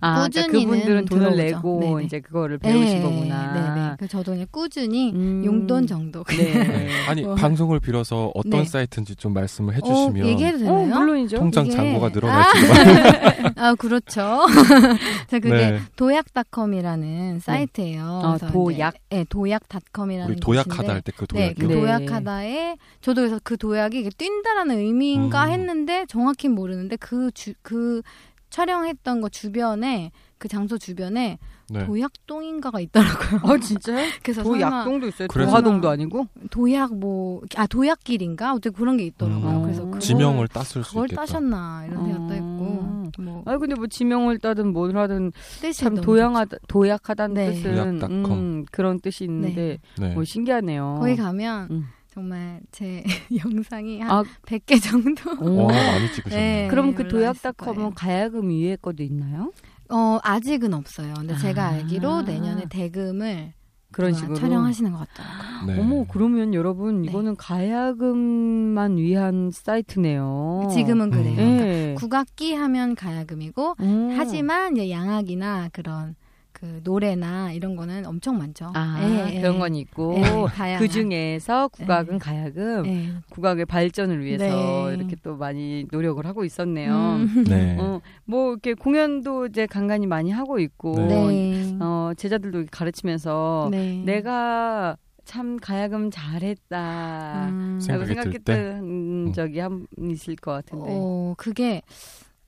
아, 0.00 0.14
그러니까 0.28 0.42
꾸준히는 0.42 0.70
그분들은 0.70 1.04
돈을 1.04 1.22
들어오죠. 1.24 1.42
내고 1.42 1.80
네네. 1.80 2.04
이제 2.04 2.20
그거를 2.20 2.58
배우신 2.58 2.98
네, 2.98 3.02
거구나. 3.02 3.52
네네. 3.74 3.96
그 3.98 4.08
저도 4.08 4.32
그냥 4.32 4.46
꾸준히 4.50 5.12
음. 5.12 5.42
용돈 5.44 5.86
정도. 5.86 6.24
네. 6.30 6.88
아니 7.08 7.22
뭐. 7.22 7.34
방송을 7.34 7.80
빌어서 7.80 8.30
어떤 8.34 8.50
네. 8.62 8.64
사이트인지 8.64 9.16
좀 9.16 9.32
말씀을 9.34 9.74
어, 9.74 9.76
해주시면 9.76 10.26
얘기해도 10.26 10.56
어, 10.58 10.78
되나요? 10.80 10.98
물론이죠. 11.00 11.36
통장 11.38 11.66
이게- 11.66 11.76
잔고가 11.76 12.08
늘어나지만 12.08 13.52
아, 13.58 13.74
그렇죠. 13.74 14.46
자, 15.28 15.38
그게 15.38 15.50
네. 15.50 15.80
도약닷컴이라는 15.96 17.40
사이트예요. 17.40 18.02
아, 18.24 18.38
도약? 18.38 18.94
이제, 19.10 19.16
네, 19.18 19.24
도약닷컴이라는 19.28 20.32
우리 20.32 20.40
도약하다 20.40 20.92
할 20.92 21.02
때그 21.02 21.26
네, 21.26 21.54
도약이요. 21.54 21.68
그 21.68 21.72
네. 21.74 21.80
도약하다에 21.80 22.76
저도 23.00 23.20
그래서 23.22 23.40
그 23.42 23.56
도약이 23.56 24.08
뛴다라는 24.16 24.78
의미인가 24.78 25.46
음. 25.46 25.50
했는데 25.50 26.06
정확히 26.08 26.48
모르는데 26.48 26.96
그주그 26.96 28.02
촬영했던 28.50 29.20
거 29.20 29.28
주변에 29.28 30.10
그 30.38 30.48
장소 30.48 30.78
주변에 30.78 31.38
네. 31.68 31.86
도약동인가가 31.86 32.80
있더라고요. 32.80 33.40
어, 33.44 33.58
진짜요? 33.58 34.08
그래서 34.24 34.42
도약동도 34.42 35.06
있어요. 35.06 35.28
도화동도 35.28 35.88
아니고? 35.88 36.26
도약 36.50 36.96
뭐 36.96 37.42
아 37.56 37.66
도약길인가 37.66 38.52
어쨌든 38.52 38.72
그런 38.72 38.96
게 38.96 39.04
있더라고요. 39.04 39.58
음. 39.58 39.62
그래서 39.62 39.84
그걸, 39.84 40.00
지명을 40.00 40.48
땄을 40.48 40.82
수 40.84 40.90
그걸 40.90 41.04
있겠다. 41.06 41.22
따셨나 41.22 41.84
이런 41.86 42.04
생각도 42.04 42.24
어. 42.24 42.36
했고 42.36 43.10
뭐아 43.22 43.58
근데 43.58 43.74
뭐 43.74 43.86
지명을 43.86 44.38
따든 44.38 44.72
뭘 44.72 44.96
하든 44.96 45.32
참 45.74 45.94
너무 45.94 46.04
도양하다 46.04 46.56
도약하다는 46.68 47.34
네. 47.34 47.52
뜻은. 47.52 48.02
음, 48.02 48.64
그런 48.70 48.98
뜻이 49.00 49.24
있는데 49.24 49.78
네. 49.98 50.14
뭐 50.14 50.24
신기하네요. 50.24 50.96
거기 51.00 51.16
가면 51.16 51.68
음. 51.70 51.86
정말 52.12 52.60
제 52.72 53.04
영상이 53.44 54.00
한 54.00 54.10
아, 54.10 54.24
100개 54.44 54.82
정도. 54.82 55.30
오. 55.40 55.66
와 55.66 55.72
많이 55.72 56.12
찍으셨네요. 56.12 56.40
네. 56.64 56.68
그럼 56.68 56.94
그 56.94 57.06
도약닷컴은. 57.08 57.94
가야금 57.94 58.50
위에 58.50 58.76
것도 58.76 59.02
있나요? 59.02 59.52
어, 59.90 60.18
아직은 60.22 60.74
없어요. 60.74 61.14
근데 61.16 61.36
제가 61.36 61.64
아. 61.66 61.68
알기로 61.70 62.22
내년에 62.22 62.66
대금을 62.68 63.52
그런 63.92 64.12
식으로 64.14 64.34
촬영하시는 64.36 64.92
것 64.92 64.98
같더라고요. 65.08 65.66
네. 65.74 65.80
어머 65.80 66.04
그러면 66.08 66.54
여러분 66.54 67.02
네. 67.02 67.08
이거는 67.08 67.36
가야금만 67.36 68.98
위한 68.98 69.50
사이트네요. 69.52 70.68
지금은 70.72 71.10
그래요. 71.10 71.30
음. 71.32 71.36
그러니까 71.36 71.64
네. 71.64 71.94
국악기 71.96 72.54
하면 72.54 72.94
가야금이고 72.94 73.74
음. 73.80 74.14
하지만 74.16 74.76
이제 74.76 74.90
양악이나 74.90 75.70
그런 75.72 76.14
그 76.60 76.80
노래나 76.84 77.52
이런 77.52 77.74
거는 77.74 78.04
엄청 78.04 78.36
많죠. 78.36 78.70
아 78.74 78.98
예, 79.02 79.36
예. 79.36 79.40
그런 79.40 79.58
건 79.58 79.74
있고 79.74 80.18
예. 80.18 80.76
그 80.78 80.88
중에서 80.88 81.68
국악은 81.68 82.18
가야금 82.18 82.86
예. 82.86 83.08
국악의 83.30 83.64
발전을 83.64 84.22
위해서 84.22 84.44
네. 84.90 84.94
이렇게 84.94 85.16
또 85.22 85.36
많이 85.36 85.86
노력을 85.90 86.24
하고 86.26 86.44
있었네요. 86.44 86.92
음. 86.92 87.44
네. 87.48 87.78
어, 87.80 88.02
뭐 88.26 88.52
이렇게 88.52 88.74
공연도 88.74 89.46
이제 89.46 89.66
간간히 89.66 90.06
많이 90.06 90.30
하고 90.30 90.58
있고 90.58 90.94
네. 90.96 91.78
어, 91.80 92.12
제자들도 92.14 92.66
가르치면서 92.70 93.68
네. 93.70 94.02
내가 94.04 94.98
참 95.24 95.56
가야금 95.56 96.10
잘했다. 96.10 97.48
음. 97.48 97.80
라고? 97.88 98.04
생각했던 98.04 98.56
음. 98.82 99.32
적이 99.32 99.60
한번 99.60 99.86
있을 100.10 100.36
것 100.36 100.52
같은데. 100.52 100.90
어, 100.90 101.34
그게 101.38 101.80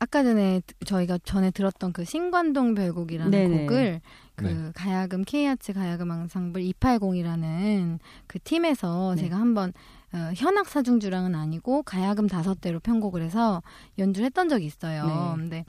아까 0.02 0.24
전에 0.24 0.60
드- 0.66 0.74
저희가 0.84 1.18
전에 1.22 1.52
들었던 1.52 1.92
그 1.92 2.04
신관동 2.04 2.74
별곡이라는 2.74 3.30
네네. 3.30 3.66
곡을 3.66 4.00
그 4.34 4.44
네. 4.44 4.72
가야금 4.74 5.22
K아츠 5.22 5.72
가야금 5.74 6.10
앙상블 6.10 6.60
280이라는 6.60 8.00
그 8.26 8.40
팀에서 8.40 9.14
네. 9.14 9.22
제가 9.22 9.36
한번 9.36 9.72
어, 10.12 10.32
현악 10.34 10.68
사중주랑은 10.68 11.36
아니고 11.36 11.84
가야금 11.84 12.26
다섯 12.26 12.60
대로 12.60 12.80
편곡을 12.80 13.22
해서 13.22 13.62
연주를 13.96 14.26
했던 14.26 14.48
적이 14.48 14.66
있어요. 14.66 15.06
네. 15.06 15.40
근데 15.40 15.64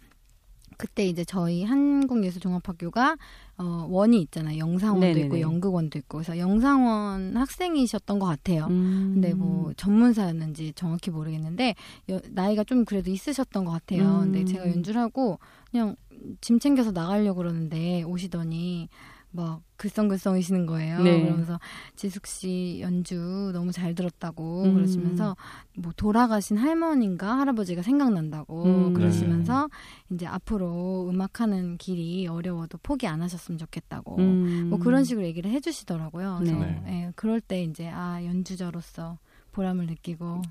그때 0.83 1.05
이제 1.07 1.23
저희 1.23 1.63
한국예술종합학교가 1.63 3.15
어, 3.57 3.87
원이 3.89 4.19
있잖아요. 4.23 4.57
영상원도 4.57 5.05
네네네. 5.05 5.25
있고 5.27 5.39
연극원도 5.39 5.97
있고 5.99 6.17
그래서 6.17 6.37
영상원 6.37 7.37
학생이셨던 7.37 8.19
것 8.19 8.25
같아요. 8.25 8.65
음. 8.69 9.11
근데 9.13 9.33
뭐 9.33 9.71
전문사였는지 9.77 10.73
정확히 10.75 11.09
모르겠는데 11.09 11.75
여- 12.09 12.19
나이가 12.31 12.65
좀 12.65 12.83
그래도 12.83 13.11
있으셨던 13.11 13.63
것 13.63 13.71
같아요. 13.71 14.03
음. 14.03 14.19
근데 14.33 14.43
제가 14.43 14.67
연주를 14.69 14.99
하고 14.99 15.39
그냥 15.71 15.95
짐 16.41 16.59
챙겨서 16.59 16.91
나가려고 16.91 17.37
그러는데 17.37 18.03
오시더니 18.03 18.89
막 19.31 19.61
글썽글썽이시는 19.83 20.65
거예요. 20.65 21.01
네. 21.03 21.21
그러면서 21.23 21.59
지숙 21.97 22.25
씨 22.25 22.79
연주 22.81 23.51
너무 23.53 23.73
잘 23.73 23.93
들었다고 23.95 24.63
음. 24.63 24.73
그러시면서 24.75 25.35
뭐 25.75 25.91
돌아가신 25.97 26.57
할머니인가 26.57 27.37
할아버지가 27.37 27.81
생각난다고 27.81 28.63
음. 28.63 28.93
그러시면서 28.93 29.69
이제 30.11 30.25
앞으로 30.25 31.09
음악하는 31.09 31.77
길이 31.77 32.27
어려워도 32.27 32.77
포기 32.81 33.07
안 33.07 33.21
하셨으면 33.21 33.57
좋겠다고 33.57 34.17
음. 34.19 34.67
뭐 34.69 34.79
그런 34.79 35.03
식으로 35.03 35.25
얘기를 35.25 35.51
해주시더라고요. 35.51 36.37
그래서 36.39 36.57
네. 36.57 36.83
예, 36.87 37.11
그럴 37.17 37.41
때 37.41 37.61
이제 37.63 37.89
아 37.89 38.23
연주자로서 38.23 39.17
보람을 39.53 39.85
느끼고 39.87 40.41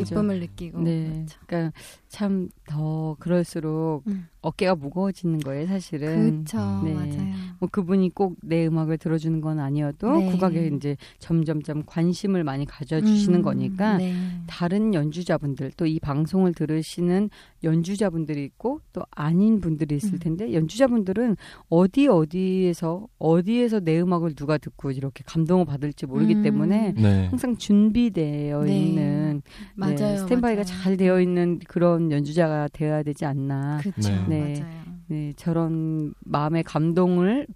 하죠. 0.00 0.04
기쁨을 0.04 0.40
느끼고 0.40 0.80
네. 0.82 1.10
그렇죠. 1.12 1.38
그러니까 1.46 1.72
참 2.08 2.48
더 2.68 3.16
그럴수록 3.18 4.02
음. 4.08 4.26
어깨가 4.42 4.74
무거워지는 4.74 5.38
거예요, 5.38 5.66
사실은. 5.66 6.44
그렇죠, 6.44 6.82
네. 6.84 6.92
맞아요. 6.92 7.34
뭐 7.58 7.68
그분이 7.72 8.10
꼭 8.10 8.36
내 8.42 8.66
음악을 8.66 8.98
들어주는 8.98 9.40
건 9.40 9.58
아니어도 9.58 10.18
네. 10.18 10.30
국악에 10.30 10.70
이제 10.76 10.96
점점점 11.18 11.84
관심을 11.86 12.44
많이 12.44 12.66
가져주시는 12.66 13.40
음, 13.40 13.42
거니까 13.42 13.96
네. 13.96 14.14
다른 14.46 14.92
연주자분들 14.94 15.72
또 15.76 15.86
이 15.86 15.98
방송을 15.98 16.52
들으시는 16.52 17.30
연주자분들이 17.64 18.44
있고 18.44 18.80
또 18.92 19.02
아닌 19.10 19.60
분들이 19.62 19.96
있을 19.96 20.14
음. 20.14 20.18
텐데 20.18 20.52
연주자분들은 20.52 21.36
어디 21.70 22.06
어디에서 22.08 23.08
어디에서 23.18 23.80
내 23.80 23.98
음악을 24.00 24.34
누가 24.34 24.58
듣고 24.58 24.90
이렇게 24.90 25.24
감동을 25.26 25.64
받을지 25.64 26.04
모르기 26.04 26.34
음. 26.36 26.42
때문에 26.42 26.92
네. 26.92 27.26
항상 27.28 27.56
준비 27.56 28.10
되어 28.48 28.62
네. 28.64 28.78
있는 28.78 29.42
맞아요, 29.74 29.96
네, 29.96 30.16
스탠바이가 30.18 30.62
맞아요. 30.62 30.82
잘 30.82 30.96
되어 30.96 31.20
있는 31.20 31.58
그런 31.68 32.10
연주자가 32.10 32.68
되어야 32.72 33.02
되지 33.02 33.24
않나. 33.24 33.78
그렇죠, 33.82 34.10
네. 34.26 34.54
네. 34.54 34.60
맞아요. 34.60 34.78
네, 35.08 35.32
저런 35.36 36.14
마음의 36.24 36.64
감동을 36.64 37.46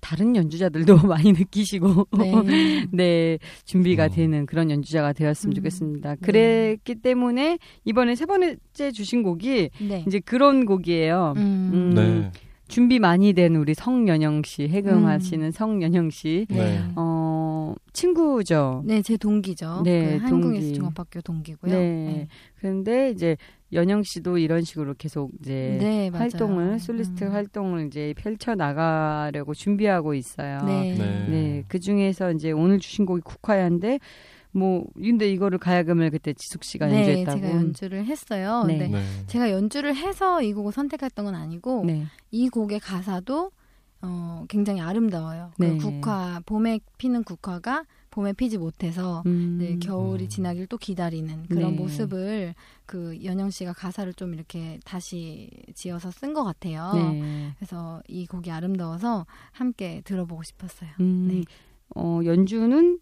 다른 0.00 0.36
연주자들도 0.36 0.98
많이 1.06 1.32
느끼시고 1.32 2.06
네. 2.18 2.32
네, 2.92 3.38
준비가 3.64 4.04
어. 4.04 4.08
되는 4.08 4.46
그런 4.46 4.70
연주자가 4.70 5.12
되었으면 5.12 5.52
음, 5.52 5.54
좋겠습니다. 5.54 6.14
네. 6.14 6.20
그랬기 6.20 6.96
때문에 6.96 7.58
이번에 7.84 8.14
세 8.14 8.26
번째 8.26 8.92
주신 8.92 9.22
곡이 9.22 9.70
네. 9.88 10.04
이제 10.06 10.20
그런 10.20 10.64
곡이에요. 10.64 11.34
음. 11.36 11.70
음, 11.74 11.94
네. 11.94 12.30
준비 12.68 12.98
많이 12.98 13.32
된 13.32 13.54
우리 13.54 13.74
성연영 13.74 14.42
씨, 14.44 14.66
해금하시는 14.68 15.52
성연영 15.52 16.10
씨, 16.10 16.46
네. 16.50 16.82
네. 17.66 17.72
어, 17.72 17.74
친구죠. 17.92 18.82
네, 18.84 19.02
제 19.02 19.16
동기죠. 19.16 19.82
네, 19.84 20.18
그 20.18 20.28
동기. 20.28 20.46
한국예술 20.46 20.74
종합학교 20.74 21.20
동기고요. 21.20 21.72
네. 21.72 22.28
그런데 22.58 23.10
이제 23.10 23.36
연영 23.72 24.02
씨도 24.02 24.38
이런 24.38 24.62
식으로 24.62 24.94
계속 24.94 25.32
이제 25.40 25.78
네, 25.80 26.10
맞아요. 26.10 26.22
활동을 26.22 26.78
솔리스트 26.78 27.24
음. 27.24 27.32
활동을 27.32 27.86
이제 27.86 28.14
펼쳐 28.16 28.54
나가려고 28.54 29.54
준비하고 29.54 30.14
있어요. 30.14 30.58
네. 30.64 30.94
네. 30.96 31.26
네, 31.28 31.64
그 31.68 31.80
중에서 31.80 32.32
이제 32.32 32.52
오늘 32.52 32.78
주신 32.78 33.06
곡이 33.06 33.22
국화야인데 33.22 33.98
뭐 34.52 34.86
근데 34.94 35.28
이거를 35.30 35.58
가야금을 35.58 36.10
그때 36.10 36.32
지숙 36.32 36.64
씨가 36.64 36.86
네, 36.86 37.00
연주했다고. 37.00 37.40
제가 37.40 37.50
연주를 37.54 38.04
했어요. 38.06 38.64
네. 38.66 38.78
근데 38.78 38.98
네. 38.98 39.04
제가 39.26 39.50
연주를 39.50 39.94
해서 39.94 40.40
이 40.40 40.52
곡을 40.52 40.72
선택했던 40.72 41.24
건 41.26 41.34
아니고 41.34 41.84
네. 41.84 42.06
이 42.30 42.48
곡의 42.48 42.80
가사도 42.80 43.50
어, 44.06 44.44
굉장히 44.48 44.80
아름다워요. 44.80 45.50
그 45.56 45.62
네. 45.64 45.76
국화 45.76 46.40
봄에 46.46 46.78
피는 46.98 47.24
국화가 47.24 47.84
봄에 48.10 48.32
피지 48.32 48.56
못해서 48.56 49.22
음. 49.26 49.58
네, 49.60 49.78
겨울이 49.78 50.24
음. 50.24 50.28
지나길 50.28 50.68
또 50.68 50.78
기다리는 50.78 51.46
그런 51.48 51.72
네. 51.72 51.76
모습을 51.76 52.54
그 52.86 53.18
연영 53.24 53.50
씨가 53.50 53.72
가사를 53.74 54.14
좀 54.14 54.32
이렇게 54.32 54.78
다시 54.84 55.50
지어서 55.74 56.10
쓴 56.10 56.32
것 56.32 56.44
같아요. 56.44 56.92
네. 56.94 57.52
그래서 57.58 58.02
이 58.08 58.26
곡이 58.26 58.50
아름다워서 58.50 59.26
함께 59.52 60.00
들어보고 60.04 60.44
싶었어요. 60.44 60.90
음. 61.00 61.28
네. 61.28 61.42
어, 61.94 62.20
연주는 62.24 62.98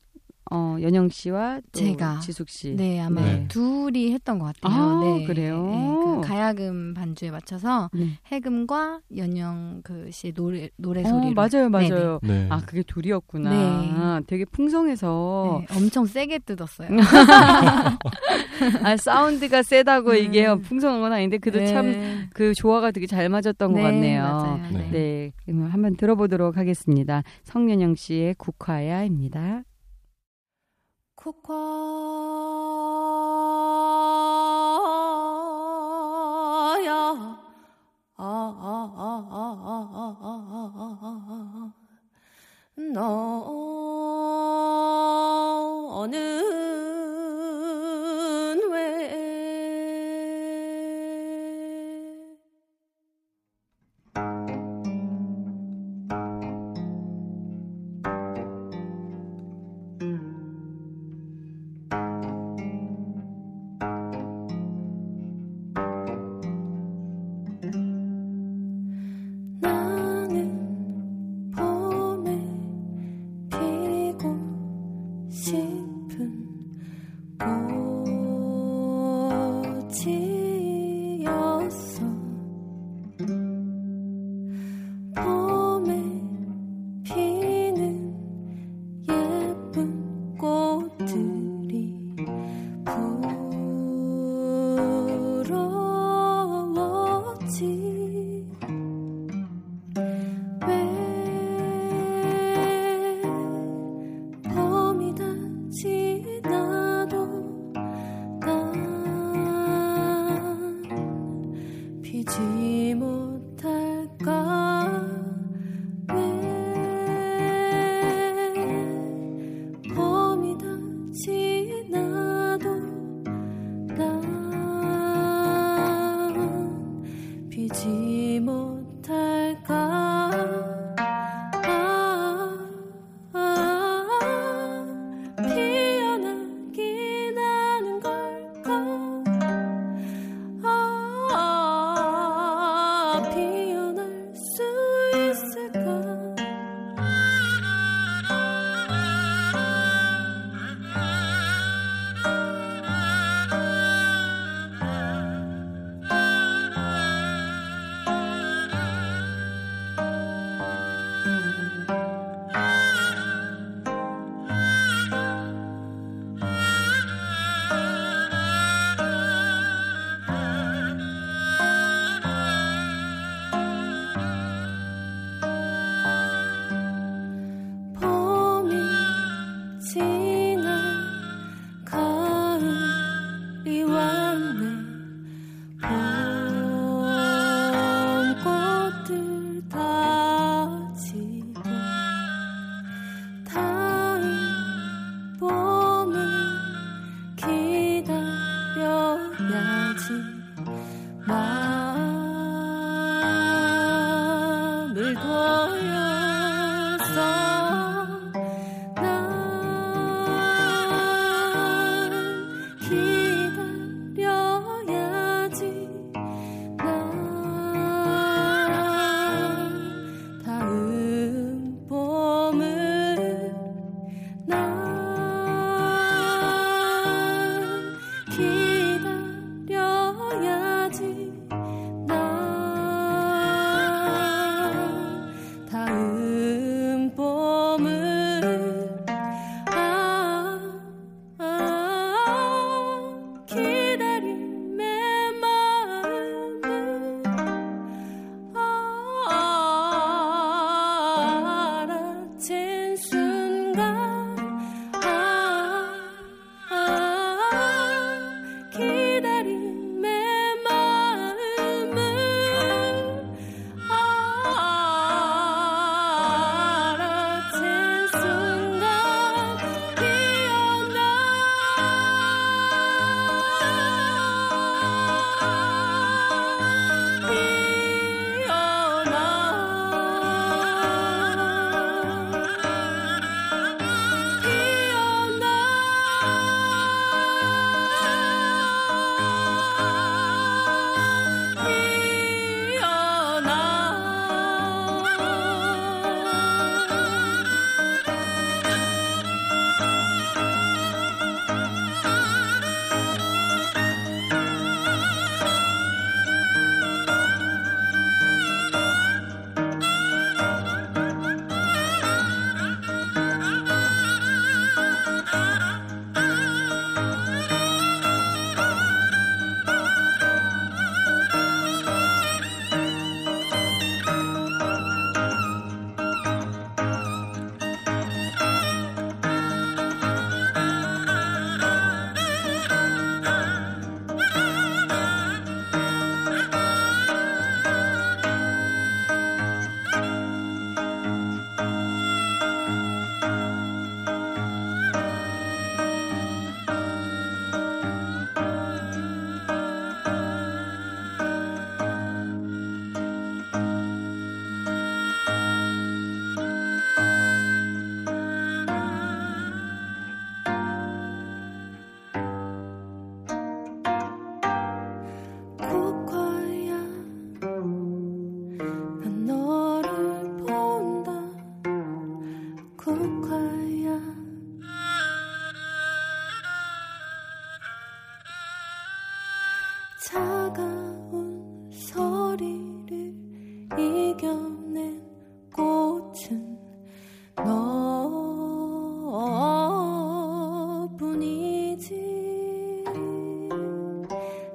어, 0.55 0.77
연영 0.81 1.09
씨와 1.09 1.61
또 1.73 1.81
제가. 1.81 2.21
지숙 2.21 2.49
씨. 2.49 2.77
네, 2.77 3.01
아마 3.01 3.21
네. 3.23 3.47
둘이 3.49 4.13
했던 4.13 4.39
것 4.39 4.55
같아요. 4.55 4.73
아, 4.73 5.01
네, 5.03 5.25
그래요? 5.27 5.67
네, 5.67 5.95
그 6.05 6.21
가야금 6.29 6.95
반주에 6.95 7.33
맞춰서 7.33 7.91
네. 7.93 8.11
해금과 8.29 9.01
연영 9.17 9.81
그 9.83 10.09
씨의 10.13 10.33
노래 10.35 10.71
노래 10.77 11.03
어, 11.03 11.09
소리로 11.09 11.35
맞아요, 11.35 11.69
맞아요. 11.69 12.21
네. 12.23 12.47
아, 12.51 12.61
그게 12.65 12.85
둘이었구나. 12.85 13.51
네. 13.51 14.25
되게 14.29 14.45
풍성해서 14.45 15.65
네, 15.69 15.77
엄청 15.77 16.07
세게 16.07 16.39
뜯었어요. 16.41 16.89
아, 18.85 18.97
사운드가 18.97 19.65
세다고 19.65 20.11
음. 20.11 20.17
이게 20.17 20.55
풍성한 20.55 21.01
건 21.01 21.13
아닌데 21.13 21.39
그래도 21.39 21.67
참 21.67 21.91
네. 21.91 22.29
그 22.33 22.55
조화가 22.55 22.93
되게 22.93 23.09
잘 23.09 23.29
맞았던 23.29 23.73
것 23.73 23.79
네, 23.79 23.83
같네요. 23.83 24.23
맞아요. 24.23 24.61
네. 24.73 24.91
네, 24.93 25.33
한번 25.69 25.97
들어보도록 25.97 26.57
하겠습니다. 26.57 27.25
성년영 27.43 27.97
씨의 27.97 28.35
국화야입니다. 28.39 29.65
너는 31.25 32.45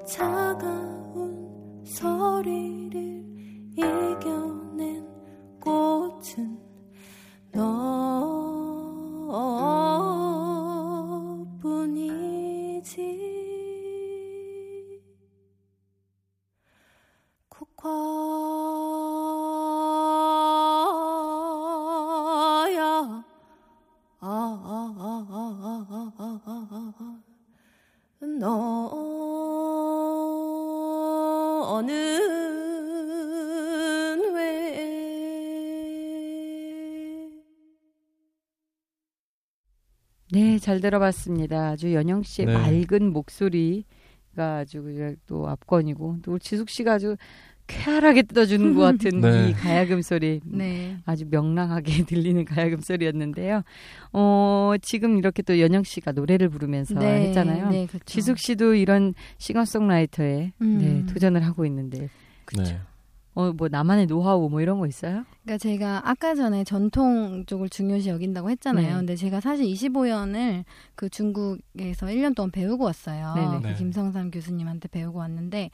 차가운 0.10 1.86
소리를 1.86 3.24
이겨 3.78 4.29
잘 40.70 40.82
들어봤습니다. 40.82 41.70
아주 41.70 41.96
연영 41.96 42.22
씨의 42.22 42.46
네. 42.46 42.54
맑은 42.54 43.12
목소리가 43.12 44.58
아주 44.60 45.16
또 45.26 45.50
압권이고 45.50 46.18
또 46.22 46.38
지숙 46.38 46.70
씨가 46.70 46.94
아주 46.94 47.16
쾌활하게 47.66 48.22
뜯어주는 48.22 48.76
것 48.76 48.82
같은 48.82 49.18
네. 49.20 49.50
이 49.50 49.54
가야금 49.54 50.04
소리. 50.04 50.42
네. 50.46 50.98
아주 51.06 51.26
명랑하게 51.28 52.06
들리는 52.06 52.46
가야금 52.46 52.82
소리였는데요. 52.82 53.64
어, 54.14 54.74
지금 54.84 55.18
이렇게 55.18 55.42
또 55.42 55.60
연영 55.60 55.82
씨가 55.82 56.12
노래를 56.12 56.50
부르면서 56.50 57.00
했잖아요. 57.00 57.70
네, 57.70 57.88
그렇죠. 57.88 58.06
지숙 58.06 58.38
씨도 58.38 58.76
이런 58.76 59.16
싱어송라이터에 59.40 60.52
음. 60.62 60.78
네, 60.78 61.12
도전을 61.12 61.44
하고 61.48 61.66
있는데 61.66 62.10
네. 62.56 62.80
어, 63.40 63.54
뭐 63.54 63.68
나만의 63.70 64.08
노하우 64.08 64.50
뭐 64.50 64.60
이런 64.62 64.80
거 64.80 64.88
있어요? 64.88 65.24
그러니까 65.44 65.58
제가 65.58 66.02
아까 66.04 66.36
전에 66.36 66.64
전통 66.64 67.46
쪽을 67.46 67.70
중요시 67.70 68.10
여긴다고 68.10 68.50
했잖아요. 68.50 68.88
네. 68.88 68.94
근데 68.94 69.16
제가 69.16 69.40
사실 69.40 69.66
25연을 69.68 70.66
그 70.96 71.10
중국에서 71.10 72.08
1년 72.08 72.36
동안 72.36 72.52
배우고 72.52 72.84
왔어요. 72.84 73.34
네네. 73.36 73.62
그 73.62 73.68
네. 73.68 73.74
김성삼 73.76 74.32
교수님한테 74.32 74.90
배우고 74.90 75.20
왔는데 75.20 75.72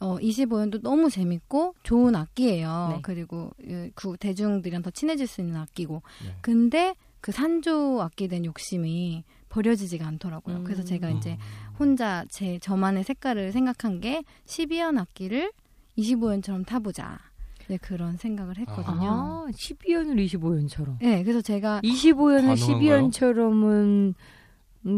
어 0.00 0.16
25연도 0.18 0.82
너무 0.82 1.08
재밌고 1.08 1.76
좋은 1.84 2.16
악기예요. 2.16 2.88
네. 2.96 2.98
그리고 3.02 3.52
그- 3.58 3.90
그 3.94 4.16
대중들이랑 4.18 4.82
더 4.82 4.90
친해질 4.90 5.26
수 5.28 5.40
있는 5.40 5.56
악기고. 5.56 6.02
네. 6.24 6.34
근데 6.40 6.94
그 7.20 7.30
산조 7.32 8.02
악기에 8.02 8.26
대한 8.28 8.44
욕심이 8.44 9.24
버려지지가 9.50 10.04
않더라고요. 10.06 10.56
음. 10.56 10.64
그래서 10.64 10.82
제가 10.82 11.10
이제 11.10 11.38
혼자 11.78 12.24
제 12.28 12.58
저만의 12.58 13.04
색깔을 13.04 13.52
생각한 13.52 14.00
게 14.00 14.24
12연 14.46 14.98
악기를 14.98 15.52
25연처럼 15.98 16.66
타보자. 16.66 17.18
네, 17.68 17.78
그런 17.78 18.16
생각을 18.16 18.58
했거든요. 18.58 19.46
아, 19.46 19.46
12연을 19.50 20.16
25연처럼. 20.26 20.98
네, 21.00 21.22
그래서 21.22 21.40
제가 21.40 21.80
25연을 21.82 22.46
가능한가요? 22.46 23.08
12연처럼은 23.08 24.14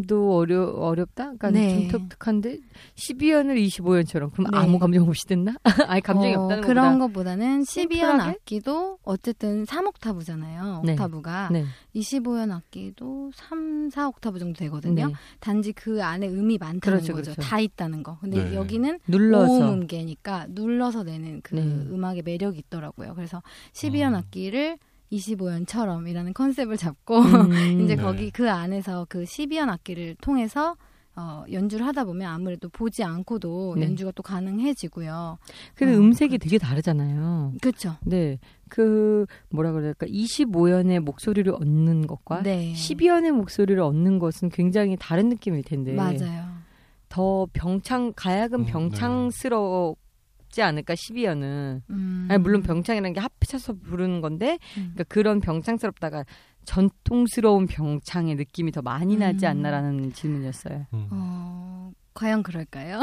도 0.09 0.37
어려 0.37 0.64
어렵다. 0.64 1.34
그러니까 1.39 1.51
네. 1.53 1.89
좀 1.89 2.01
독특한데 2.09 2.59
12연을 2.97 3.64
25연처럼 3.66 4.32
그럼 4.32 4.51
네. 4.51 4.59
아무 4.59 4.80
감정 4.80 5.07
없이 5.07 5.24
듣나? 5.26 5.55
아니 5.87 6.01
감정이 6.01 6.34
어, 6.34 6.43
없다는 6.43 6.64
그런 6.64 6.99
것보다. 6.99 7.07
것보다는 7.07 7.62
12연 7.62 7.66
심플하게? 7.66 8.22
악기도 8.22 8.99
어쨌든 9.05 9.64
3옥타브잖아요. 9.64 10.84
네. 10.84 10.93
옥타브가 10.93 11.51
네. 11.53 11.64
25연 11.95 12.51
악기도 12.51 13.30
3, 13.34 13.91
4옥타브 13.91 14.41
정도 14.41 14.59
되거든요. 14.59 15.07
네. 15.07 15.12
단지 15.39 15.72
그 15.72 16.03
안에 16.03 16.26
음이 16.28 16.59
많다는 16.59 16.80
그렇죠, 16.80 17.12
거죠. 17.12 17.32
그렇죠. 17.32 17.49
다 17.49 17.61
있다는 17.61 18.03
거. 18.03 18.18
근데 18.20 18.43
네. 18.43 18.55
여기는 18.57 18.99
눌러서 19.07 19.53
오음 19.53 19.68
음계니까 19.82 20.47
눌러서 20.51 21.05
내는 21.05 21.43
그 21.43 21.55
네. 21.55 21.62
음악의 21.62 22.22
매력이 22.24 22.59
있더라고요. 22.59 23.14
그래서 23.14 23.41
12연 23.72 24.14
아. 24.14 24.18
악기를 24.18 24.78
25연처럼이라는 25.12 26.34
컨셉을 26.34 26.76
잡고 26.76 27.18
음. 27.20 27.52
이제 27.84 27.96
네. 27.96 28.02
거기 28.02 28.30
그 28.30 28.50
안에서 28.50 29.07
그 29.09 29.24
12연 29.24 29.68
악기를 29.68 30.16
통해서 30.20 30.76
어, 31.18 31.44
연주를 31.50 31.86
하다 31.86 32.04
보면 32.04 32.30
아무래도 32.30 32.68
보지 32.68 33.02
않고도 33.02 33.76
네. 33.78 33.86
연주가 33.86 34.12
또 34.14 34.22
가능해지고요. 34.22 35.38
근데 35.74 35.94
어, 35.94 35.98
음색이 35.98 36.36
되게 36.36 36.59
다르잖아요. 36.59 37.54
그렇죠. 37.62 37.96
네. 38.04 38.38
그 38.68 39.24
뭐라 39.48 39.72
그럴까? 39.72 40.07
25연의 40.07 41.00
목소리를 41.00 41.50
얻는 41.54 42.07
것과 42.07 42.42
네. 42.42 42.74
12연의 42.74 43.32
목소리를 43.32 43.80
얻는 43.80 44.18
것은 44.18 44.50
굉장히 44.50 44.96
다른 45.00 45.30
느낌일 45.30 45.62
텐데. 45.62 45.94
맞아요. 45.94 46.57
더 47.09 47.46
병창 47.54 48.12
가야금 48.14 48.61
음, 48.61 48.66
네. 48.66 48.72
병창스 48.72 49.48
럽지 50.47 50.62
않을까 50.62 50.94
12연은. 50.94 51.82
음. 51.90 52.28
아니 52.30 52.38
물론 52.42 52.62
병창이라는 52.62 53.12
게 53.12 53.20
합쳐서 53.20 53.74
부르는 53.74 54.20
건데 54.20 54.59
음. 54.76 54.92
그러니까 54.94 55.05
그런 55.05 55.40
병창스럽다가 55.40 56.24
전통스러운 56.64 57.66
병창의 57.66 58.34
느낌이 58.34 58.72
더 58.72 58.82
많이 58.82 59.16
나지 59.16 59.47
음. 59.47 59.51
않나라는 59.51 60.12
질문이었어요. 60.12 60.86
음. 60.92 61.09
어, 61.11 61.90
과연 62.16 62.42
그럴까요? 62.42 62.98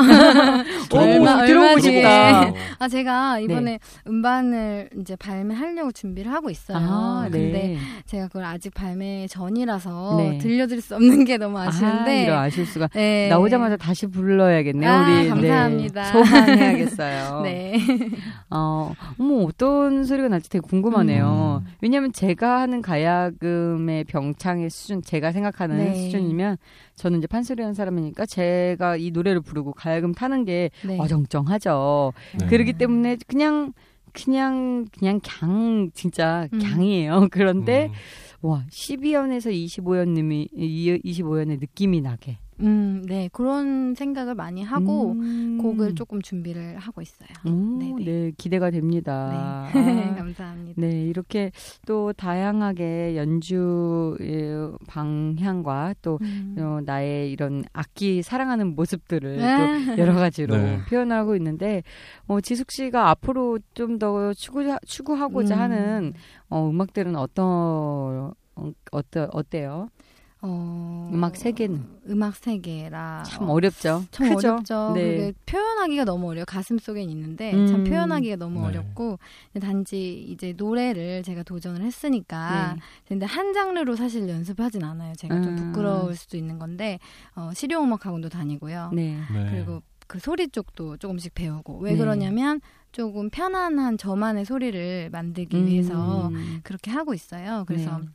오, 0.92 0.98
얼마- 0.98 1.46
들어보고 1.46 1.88
얼마. 1.88 2.48
어. 2.50 2.54
아 2.80 2.88
제가 2.88 3.40
이번에 3.40 3.80
음반을 4.08 4.90
이제 5.00 5.16
발매하려고 5.16 5.92
준비를 5.92 6.32
하고 6.32 6.50
있어요. 6.50 6.78
아, 6.82 7.28
근데 7.32 7.52
네. 7.52 7.78
제가 8.08 8.28
그걸 8.28 8.46
아직 8.46 8.74
발매 8.74 9.28
전이라서 9.28 10.16
네. 10.18 10.38
들려드릴 10.40 10.82
수 10.82 10.96
없는 10.96 11.26
게 11.26 11.38
너무 11.38 11.60
아, 11.60 11.68
아쉬운데 11.68 12.24
이런 12.24 12.40
아쉬울 12.40 12.66
수가. 12.66 12.90
네. 12.94 13.30
나오자마자 13.30 13.78
다시 13.78 14.08
불러야겠네요. 14.08 14.90
아, 14.92 15.02
우리 15.20 15.30
감사합니다. 15.30 16.02
네, 16.02 16.12
소환해야겠어요. 16.12 17.42
네. 17.46 17.78
어, 18.50 18.94
어머 19.20 19.44
어떤 19.46 20.04
소리가 20.06 20.28
날지 20.28 20.50
되게 20.50 20.62
궁금하네요. 20.68 21.62
음. 21.64 21.72
왜냐하면 21.82 22.12
제가 22.12 22.62
하는 22.62 22.82
가야금의 22.82 24.06
병창의 24.06 24.70
수준, 24.72 25.02
제가 25.04 25.32
생각하는 25.32 25.78
네. 25.78 25.94
수준이면 25.96 26.58
저는 26.96 27.20
이제 27.20 27.28
판소리 27.28 27.62
하는 27.62 27.74
사람이니까 27.74 28.26
제가 28.26 28.96
이 29.06 29.12
노래를 29.12 29.42
부르고 29.42 29.74
가야금 29.74 30.14
타는 30.14 30.46
게 30.46 30.72
네. 30.86 30.98
어정쩡하죠. 31.00 32.14
네. 32.40 32.48
그렇기 32.48 32.74
때문에 32.74 33.18
그냥 33.28 33.74
그냥 34.14 34.86
그냥 34.98 35.20
강 35.24 35.90
진짜 35.94 36.48
음. 36.54 36.60
강이에요. 36.60 37.28
그런데 37.32 37.88
음. 37.88 37.94
와 38.48 38.66
12연에서 38.70 39.52
25연 39.52 40.10
님이 40.10 40.48
25연의 40.56 41.60
느낌이 41.60 42.02
나게 42.02 42.38
음, 42.60 43.04
네. 43.08 43.30
그런 43.32 43.96
생각을 43.96 44.36
많이 44.36 44.62
하고 44.64 45.14
음. 45.14 45.58
곡을 45.62 45.96
조금 45.96 46.22
준비를 46.22 46.78
하고 46.78 47.02
있어요. 47.02 47.30
오, 47.46 47.50
네네. 47.80 48.04
네 48.04 48.32
기대가 48.38 48.70
됩니다. 48.70 49.72
네. 49.74 49.80
아, 49.80 50.16
감사합니다. 50.16 50.80
네, 50.80 51.06
이렇게 51.06 51.52
또 51.88 52.14
다양하게 52.14 53.16
연주의 53.16 54.72
방향과 54.88 55.96
또 56.02 56.20
음. 56.22 56.56
어, 56.60 56.80
나의 56.86 57.32
이런 57.32 57.64
악기 57.74 58.22
사랑하는 58.22 58.76
모습들을 58.76 59.38
또 59.38 59.44
아. 59.44 59.98
여러 59.98 60.14
가지로 60.14 60.56
네. 60.58 60.80
표현하고 60.90 61.36
있는데 61.38 61.84
어, 62.28 62.42
지숙 62.42 62.72
씨가 62.72 63.10
앞으로 63.10 63.60
좀 63.74 63.94
더 64.04 64.34
추구 64.34 64.64
추구하고자 64.86 65.56
음. 65.56 65.60
하는 65.60 66.14
어, 66.50 66.70
음악들은 66.70 67.16
어떤 67.16 67.46
어, 68.56 68.72
어떠, 68.92 69.30
어때요? 69.32 69.88
어, 70.46 71.10
음악 71.14 71.38
세계는 71.38 72.02
음악 72.10 72.36
세계라 72.36 73.24
참 73.26 73.48
어, 73.50 73.54
어렵죠. 73.54 74.04
참 74.12 74.36
크죠? 74.36 74.50
어렵죠. 74.50 74.92
네. 74.94 75.32
표현하기가 75.46 76.04
너무 76.04 76.30
어려워. 76.30 76.44
가슴 76.44 76.78
속엔 76.78 77.10
있는데 77.10 77.54
음. 77.54 77.66
참 77.66 77.86
표현하기가 77.86 78.36
너무 78.36 78.60
네. 78.60 78.68
어렵고 78.68 79.20
단지 79.62 80.22
이제 80.28 80.54
노래를 80.58 81.24
제가 81.24 81.44
도전을 81.44 81.82
했으니까 81.82 82.74
네. 82.74 82.82
근데 83.08 83.26
한 83.26 83.54
장르로 83.54 83.96
사실 83.96 84.28
연습하진 84.28 84.84
않아요. 84.84 85.14
제가 85.16 85.42
좀 85.42 85.54
음. 85.54 85.56
부끄러울 85.56 86.14
수도 86.18 86.36
있는 86.36 86.60
건데 86.60 87.00
어, 87.36 87.52
실용음악 87.54 88.06
학원도 88.06 88.28
다니고요. 88.28 88.92
네. 88.94 89.18
네. 89.32 89.50
그리고 89.50 89.82
그 90.08 90.20
소리 90.20 90.50
쪽도 90.50 90.98
조금씩 90.98 91.34
배우고 91.36 91.78
왜 91.80 91.94
네. 91.94 91.98
그러냐면 91.98 92.60
조금 92.92 93.30
편안한 93.30 93.98
저만의 93.98 94.44
소리를 94.44 95.10
만들기 95.10 95.66
위해서 95.66 96.28
음. 96.28 96.60
그렇게 96.64 96.92
하고 96.92 97.14
있어요. 97.14 97.64
그래서 97.66 98.00
네. 98.00 98.06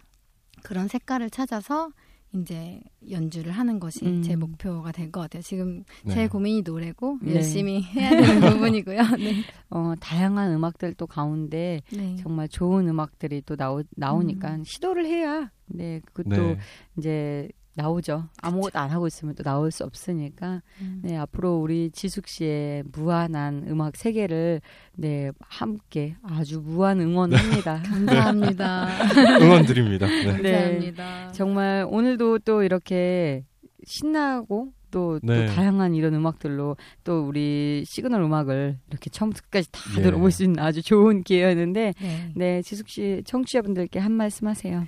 그런 0.63 0.89
색깔을 0.89 1.31
찾아서 1.31 1.91
이제 2.35 2.81
연주를 3.11 3.53
하는 3.53 3.81
것이 3.81 4.05
음. 4.05 4.23
제 4.23 4.37
목표가 4.37 4.93
될 4.93 5.11
것 5.11 5.21
같아요. 5.23 5.43
지금 5.43 5.83
네. 6.05 6.15
제 6.15 6.29
고민이 6.29 6.63
노래고 6.63 7.19
네. 7.23 7.37
열심히 7.37 7.83
해야 7.83 8.11
되는 8.11 8.41
부분이고요. 8.53 9.03
네. 9.17 9.35
어, 9.71 9.95
다양한 10.01 10.53
음악들도 10.53 11.07
가운데 11.07 11.81
네. 11.91 12.17
정말 12.17 12.49
좋은 12.49 12.87
음악들이 12.89 13.43
또 13.47 13.57
나오, 13.57 13.83
나오니까 13.97 14.57
음. 14.57 14.65
시도를 14.65 15.07
해야 15.07 15.51
네 15.67 16.01
그것도 16.05 16.37
네. 16.43 16.59
이제 16.99 17.49
나오죠. 17.79 18.29
아무것도 18.43 18.79
안 18.79 18.91
하고 18.91 19.07
있으면 19.07 19.35
또 19.37 19.45
나올 19.45 19.71
수 19.71 19.85
없으니까 19.85 20.63
음. 20.81 21.01
네 21.03 21.17
앞으로 21.17 21.59
우리 21.59 21.91
지숙 21.91 22.27
씨의 22.27 22.83
무한한 22.93 23.65
음악 23.69 23.97
세계를 23.97 24.61
네 24.97 25.31
함께 25.41 26.17
아주 26.23 26.61
무한 26.61 27.01
응원합니다. 27.01 27.83
감사합니다. 27.87 28.89
응원 29.41 29.65
드립니다. 29.65 30.07
네. 30.07 30.37
네. 30.43 30.53
감사합니다. 30.53 31.33
정말 31.33 31.87
오늘도 31.89 32.41
또 32.41 32.65
이렇게 32.65 33.45
신나고 33.85 34.73
또, 34.91 35.21
네. 35.23 35.47
또 35.47 35.53
다양한 35.53 35.95
이런 35.95 36.15
음악들로 36.15 36.77
또 37.05 37.27
우리 37.27 37.85
시그널 37.87 38.23
음악을 38.23 38.79
이렇게 38.91 39.11
처음부터 39.11 39.43
끝까지 39.45 39.71
다 39.71 39.81
예. 39.99 40.03
들어볼 40.03 40.31
수 40.31 40.45
있는 40.45 40.59
아주 40.59 40.83
좋은 40.83 41.23
기회였는데 41.23 41.95
네. 42.01 42.33
네 42.35 42.63
지숙 42.63 42.89
씨 42.89 43.23
청취자분들께 43.25 43.99
한 43.99 44.13
말씀 44.13 44.49
하세요. 44.49 44.87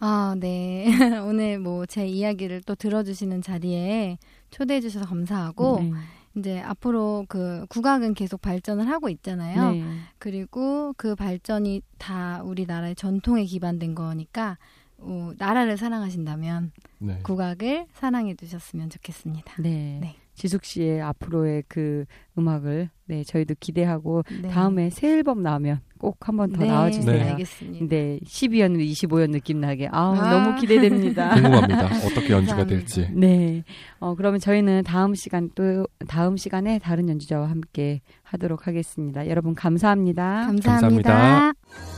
아, 0.00 0.34
네. 0.38 0.86
오늘 1.26 1.58
뭐 1.58 1.86
제 1.86 2.06
이야기를 2.06 2.62
또 2.62 2.74
들어주시는 2.74 3.42
자리에 3.42 4.18
초대해 4.50 4.80
주셔서 4.80 5.06
감사하고 5.06 5.80
네. 5.80 5.92
이제 6.36 6.60
앞으로 6.60 7.24
그 7.28 7.66
국악은 7.68 8.14
계속 8.14 8.40
발전을 8.40 8.88
하고 8.88 9.08
있잖아요. 9.08 9.72
네. 9.72 9.84
그리고 10.18 10.92
그 10.96 11.14
발전이 11.16 11.82
다 11.98 12.42
우리나라의 12.44 12.94
전통에 12.94 13.44
기반된 13.44 13.94
거니까 13.94 14.58
어, 14.98 15.32
나라를 15.38 15.76
사랑하신다면 15.76 16.72
네. 16.98 17.18
국악을 17.22 17.86
사랑해 17.92 18.34
주셨으면 18.34 18.90
좋겠습니다. 18.90 19.54
네. 19.62 19.98
네. 20.00 20.16
지숙 20.34 20.64
씨의 20.64 21.00
앞으로의 21.02 21.64
그 21.66 22.04
음악을 22.36 22.90
네 23.06 23.24
저희도 23.24 23.56
기대하고 23.58 24.22
네. 24.42 24.48
다음에 24.48 24.90
새 24.90 25.08
앨범 25.12 25.42
나오면 25.42 25.80
꼭 25.98 26.28
한번 26.28 26.50
더 26.52 26.62
네, 26.62 26.68
나와주세요. 26.68 27.16
네. 27.18 27.30
알겠습니다. 27.30 27.86
네, 27.88 28.18
12연, 28.24 28.78
25연 28.78 29.30
느낌 29.30 29.60
나게. 29.60 29.88
아우, 29.90 30.14
아. 30.14 30.30
너무 30.30 30.56
기대됩니다. 30.60 31.34
궁금합니다. 31.34 31.86
어떻게 31.86 32.32
연주가. 32.32 32.64
될지. 32.66 33.08
네. 33.12 33.64
어, 33.98 34.14
그러면 34.14 34.40
저희는 34.40 34.84
다음 34.84 35.14
시간 35.14 35.50
또, 35.54 35.86
다음 36.06 36.36
시간에 36.36 36.78
다른 36.78 37.08
연주자와 37.08 37.48
함께 37.50 38.00
하도록 38.22 38.66
하겠습니다. 38.66 39.28
여러분, 39.28 39.54
감사합니다. 39.54 40.46
감사합니다. 40.46 41.12
감사합니다. 41.12 41.97